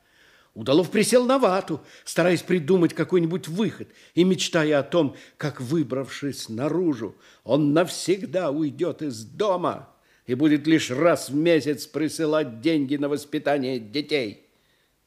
Удалов 0.59 0.91
присел 0.91 1.25
на 1.25 1.39
вату, 1.39 1.81
стараясь 2.05 2.43
придумать 2.43 2.93
какой-нибудь 2.93 3.47
выход 3.47 3.87
и 4.17 4.25
мечтая 4.25 4.81
о 4.81 4.83
том, 4.83 5.15
как, 5.37 5.61
выбравшись 5.61 6.49
наружу, 6.49 7.15
он 7.45 7.73
навсегда 7.73 8.51
уйдет 8.51 9.01
из 9.01 9.25
дома. 9.25 9.95
и 10.27 10.35
будет 10.35 10.67
лишь 10.67 10.91
раз 10.91 11.31
в 11.31 11.37
месяц 11.37 11.87
присылать 11.87 12.61
деньги 12.61 12.97
на 12.97 13.09
воспитание 13.09 13.79
детей. 13.79 14.49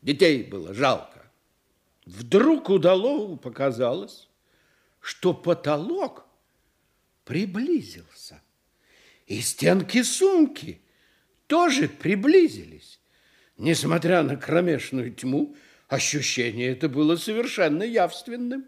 Детей 0.02 0.44
было 0.44 0.74
жалко. 0.74 1.30
Вдруг 2.06 2.70
Удалову 2.70 3.36
показалось, 3.36 4.30
что 5.02 5.34
потолок 5.34 6.26
приблизился, 7.26 8.42
и 9.28 9.42
стенки 9.42 10.02
сумки 10.02 10.82
тоже 11.48 11.90
приблизились. 11.90 13.01
Несмотря 13.62 14.24
на 14.24 14.38
кромешную 14.38 15.14
тьму, 15.14 15.56
ощущение 15.88 16.72
это 16.72 16.90
было 16.90 17.16
совершенно 17.16 17.84
явственным. 17.84 18.66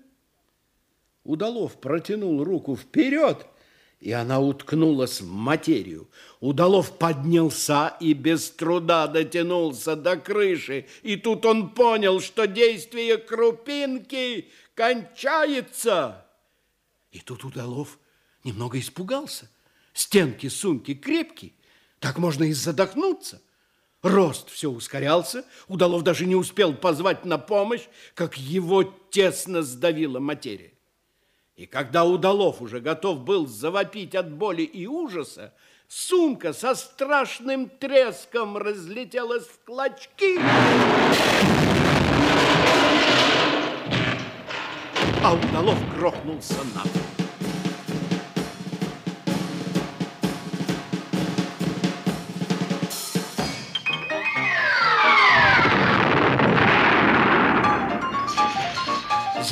Удалов 1.24 1.82
протянул 1.82 2.44
руку 2.44 2.76
вперед, 2.76 3.44
и 4.00 4.12
она 4.12 4.40
уткнулась 4.40 5.20
в 5.20 5.32
материю. 5.32 6.12
Удалов 6.42 7.00
поднялся 7.00 7.98
и 8.00 8.14
без 8.14 8.52
труда 8.52 9.08
дотянулся 9.08 9.96
до 9.96 10.16
крыши. 10.16 10.86
И 11.02 11.16
тут 11.16 11.44
он 11.48 11.72
понял, 11.72 12.22
что 12.22 12.46
действие 12.46 13.18
крупинки 13.18 14.52
кончается. 14.76 16.24
И 17.12 17.20
тут 17.20 17.44
Удалов 17.46 17.98
немного 18.44 18.78
испугался. 18.78 19.50
Стенки 19.94 20.50
сумки 20.50 20.94
крепкие, 20.94 21.54
так 22.00 22.20
можно 22.20 22.44
и 22.44 22.54
задохнуться. 22.54 23.42
Рост 24.04 24.50
все 24.50 24.70
ускорялся, 24.70 25.46
Удалов 25.70 26.04
даже 26.04 26.26
не 26.26 26.36
успел 26.36 26.74
позвать 26.74 27.24
на 27.24 27.38
помощь, 27.38 27.88
как 28.16 28.38
его 28.38 28.84
тесно 28.84 29.64
сдавила 29.64 30.20
материя. 30.20 30.74
И 31.56 31.66
когда 31.66 32.04
Удалов 32.04 32.62
уже 32.62 32.82
готов 32.82 33.20
был 33.20 33.48
завопить 33.48 34.14
от 34.14 34.30
боли 34.30 34.64
и 34.64 34.88
ужаса, 34.88 35.54
сумка 35.88 36.52
со 36.52 36.76
страшным 36.76 37.70
треском 37.70 38.58
разлетелась 38.58 39.46
в 39.46 39.64
клочки. 39.64 40.38
А 45.24 45.34
Удалов 45.34 45.78
грохнулся 45.96 46.58
на 46.76 46.82
пол. 46.82 47.03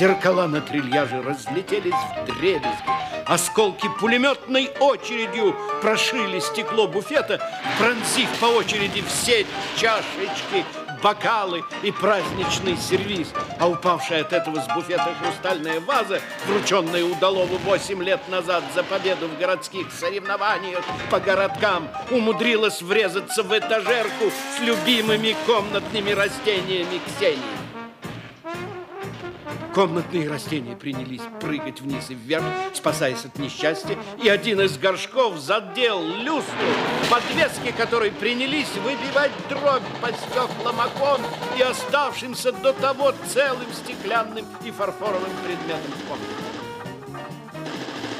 Зеркала 0.02 0.48
на 0.48 0.60
трильяже 0.60 1.22
разлетелись 1.22 1.94
в 1.94 2.24
дребезги. 2.24 2.66
Осколки 3.24 3.88
пулеметной 4.00 4.68
очередью 4.80 5.54
прошили 5.80 6.40
стекло 6.40 6.88
буфета, 6.88 7.40
пронзив 7.78 8.28
по 8.40 8.46
очереди 8.46 9.04
все 9.06 9.46
чашечки, 9.76 10.64
бокалы 11.04 11.62
и 11.84 11.92
праздничный 11.92 12.76
сервиз. 12.78 13.28
А 13.60 13.68
упавшая 13.68 14.22
от 14.22 14.32
этого 14.32 14.60
с 14.60 14.66
буфета 14.74 15.14
хрустальная 15.22 15.78
ваза, 15.78 16.20
врученная 16.48 17.04
Удалову 17.04 17.58
8 17.58 18.02
лет 18.02 18.28
назад 18.28 18.64
за 18.74 18.82
победу 18.82 19.28
в 19.28 19.38
городских 19.38 19.92
соревнованиях 19.92 20.82
по 21.12 21.20
городкам, 21.20 21.88
умудрилась 22.10 22.82
врезаться 22.82 23.44
в 23.44 23.56
этажерку 23.56 24.32
с 24.56 24.60
любимыми 24.62 25.36
комнатными 25.46 26.10
растениями 26.10 27.00
Ксении. 27.06 27.61
Комнатные 29.74 30.28
растения 30.28 30.76
принялись 30.76 31.22
прыгать 31.40 31.80
вниз 31.80 32.10
и 32.10 32.14
вверх, 32.14 32.44
спасаясь 32.74 33.24
от 33.24 33.38
несчастья, 33.38 33.96
и 34.22 34.28
один 34.28 34.60
из 34.60 34.76
горшков 34.76 35.38
задел 35.38 36.02
люстру, 36.02 36.68
подвески 37.10 37.72
которой 37.74 38.10
принялись 38.10 38.70
выбивать 38.84 39.32
дробь 39.48 39.82
по 40.02 40.08
стеклам 40.12 40.78
окон 40.78 41.22
и 41.56 41.62
оставшимся 41.62 42.52
до 42.52 42.74
того 42.74 43.14
целым 43.28 43.72
стеклянным 43.72 44.44
и 44.62 44.70
фарфоровым 44.70 45.30
предметом 45.42 45.92
в 46.04 46.08
комнате. 46.08 46.61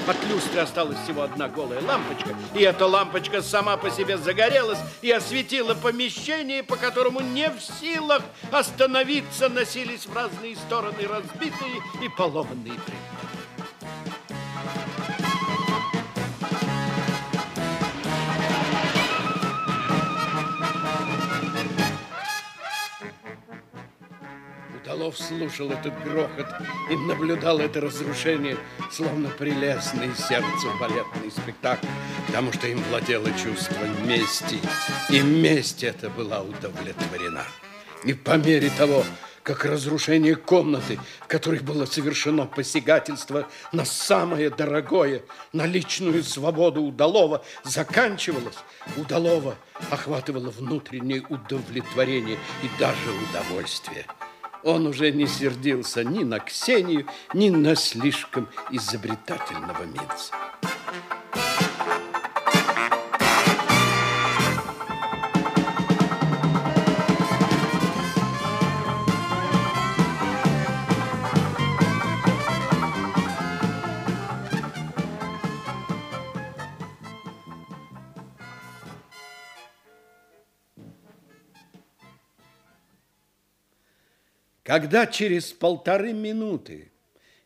От 0.07 0.17
люстры 0.27 0.61
осталась 0.61 0.99
всего 1.05 1.23
одна 1.23 1.49
голая 1.49 1.81
лампочка, 1.81 2.35
и 2.55 2.63
эта 2.63 2.87
лампочка 2.87 3.41
сама 3.41 3.77
по 3.77 3.91
себе 3.91 4.19
загорелась 4.19 4.79
и 5.01 5.11
осветила 5.11 5.75
помещение, 5.75 6.65
по 6.65 6.77
которому 6.77 7.21
не 7.21 7.49
в 7.51 7.61
силах 7.61 8.23
остановиться 8.51 9.49
носились 9.49 10.07
в 10.07 10.15
разные 10.15 10.57
стороны 10.57 11.07
разбитые 11.07 11.77
и 12.03 12.09
поломанные 12.09 12.75
предметы. 12.75 13.32
Удалов 24.93 25.17
слушал 25.17 25.71
этот 25.71 25.95
грохот 26.05 26.47
и 26.91 26.97
наблюдал 26.97 27.61
это 27.61 27.81
разрушение, 27.81 28.59
словно 28.91 29.31
прелестный 29.31 30.15
сердцу 30.15 30.71
балетный 30.79 31.31
спектакль, 31.31 31.87
потому 32.27 32.53
что 32.53 32.67
им 32.67 32.83
владело 32.91 33.29
чувство 33.43 33.87
мести, 34.05 34.59
и 35.09 35.21
месть 35.21 35.83
эта 35.83 36.11
была 36.11 36.43
удовлетворена. 36.43 37.43
И 38.05 38.13
по 38.13 38.37
мере 38.37 38.71
того, 38.77 39.03
как 39.43 39.65
разрушение 39.65 40.35
комнаты, 40.35 40.99
в 41.23 41.27
которой 41.27 41.61
было 41.61 41.87
совершено 41.87 42.45
посягательство 42.45 43.49
на 43.73 43.87
самое 43.87 44.51
дорогое, 44.51 45.23
на 45.55 45.65
личную 45.65 46.23
свободу 46.23 46.83
Удалова, 46.83 47.43
заканчивалось, 47.65 48.59
Удалова 48.99 49.57
охватывало 49.91 50.51
внутреннее 50.51 51.25
удовлетворение 51.31 52.37
и 52.63 52.79
даже 52.79 53.11
удовольствие. 53.31 54.05
Он 54.63 54.87
уже 54.87 55.11
не 55.11 55.27
сердился 55.27 56.05
ни 56.05 56.25
на 56.25 56.39
Ксению, 56.39 57.07
ни 57.35 57.51
на 57.51 57.75
слишком 57.75 58.49
изобретательного 58.71 59.85
Минца. 59.85 60.35
Когда 84.63 85.07
через 85.07 85.53
полторы 85.53 86.13
минуты, 86.13 86.93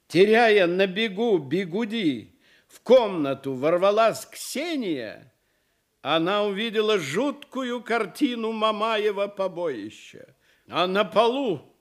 теряя 0.07 0.67
на 0.67 0.87
бегу 0.87 1.39
бегуди, 1.39 2.35
в 2.69 2.81
комнату 2.81 3.55
ворвалась 3.55 4.27
Ксения, 4.27 5.33
она 6.03 6.45
увидела 6.45 6.99
жуткую 6.99 7.83
картину 7.83 8.53
Мамаева 8.53 9.29
побоища. 9.29 10.37
А 10.69 10.87
на 10.87 11.05
полу 11.05 11.75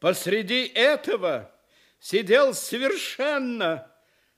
посреди 0.00 0.64
этого 0.64 1.52
сидел 2.00 2.52
совершенно 2.52 3.92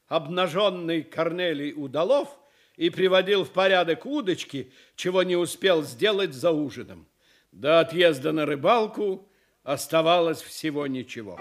обнаженный 0.06 1.02
Корнелий 1.02 1.72
Удалов 1.74 2.28
и 2.76 2.90
приводил 2.90 3.44
в 3.44 3.52
порядок 3.52 4.04
удочки, 4.04 4.70
чего 4.96 5.22
не 5.22 5.34
успел 5.34 5.82
сделать 5.82 6.34
за 6.34 6.50
ужином. 6.50 7.08
До 7.52 7.80
отъезда 7.80 8.32
на 8.32 8.44
рыбалку– 8.44 9.30
оставалось 9.66 10.40
всего 10.40 10.86
ничего. 10.86 11.38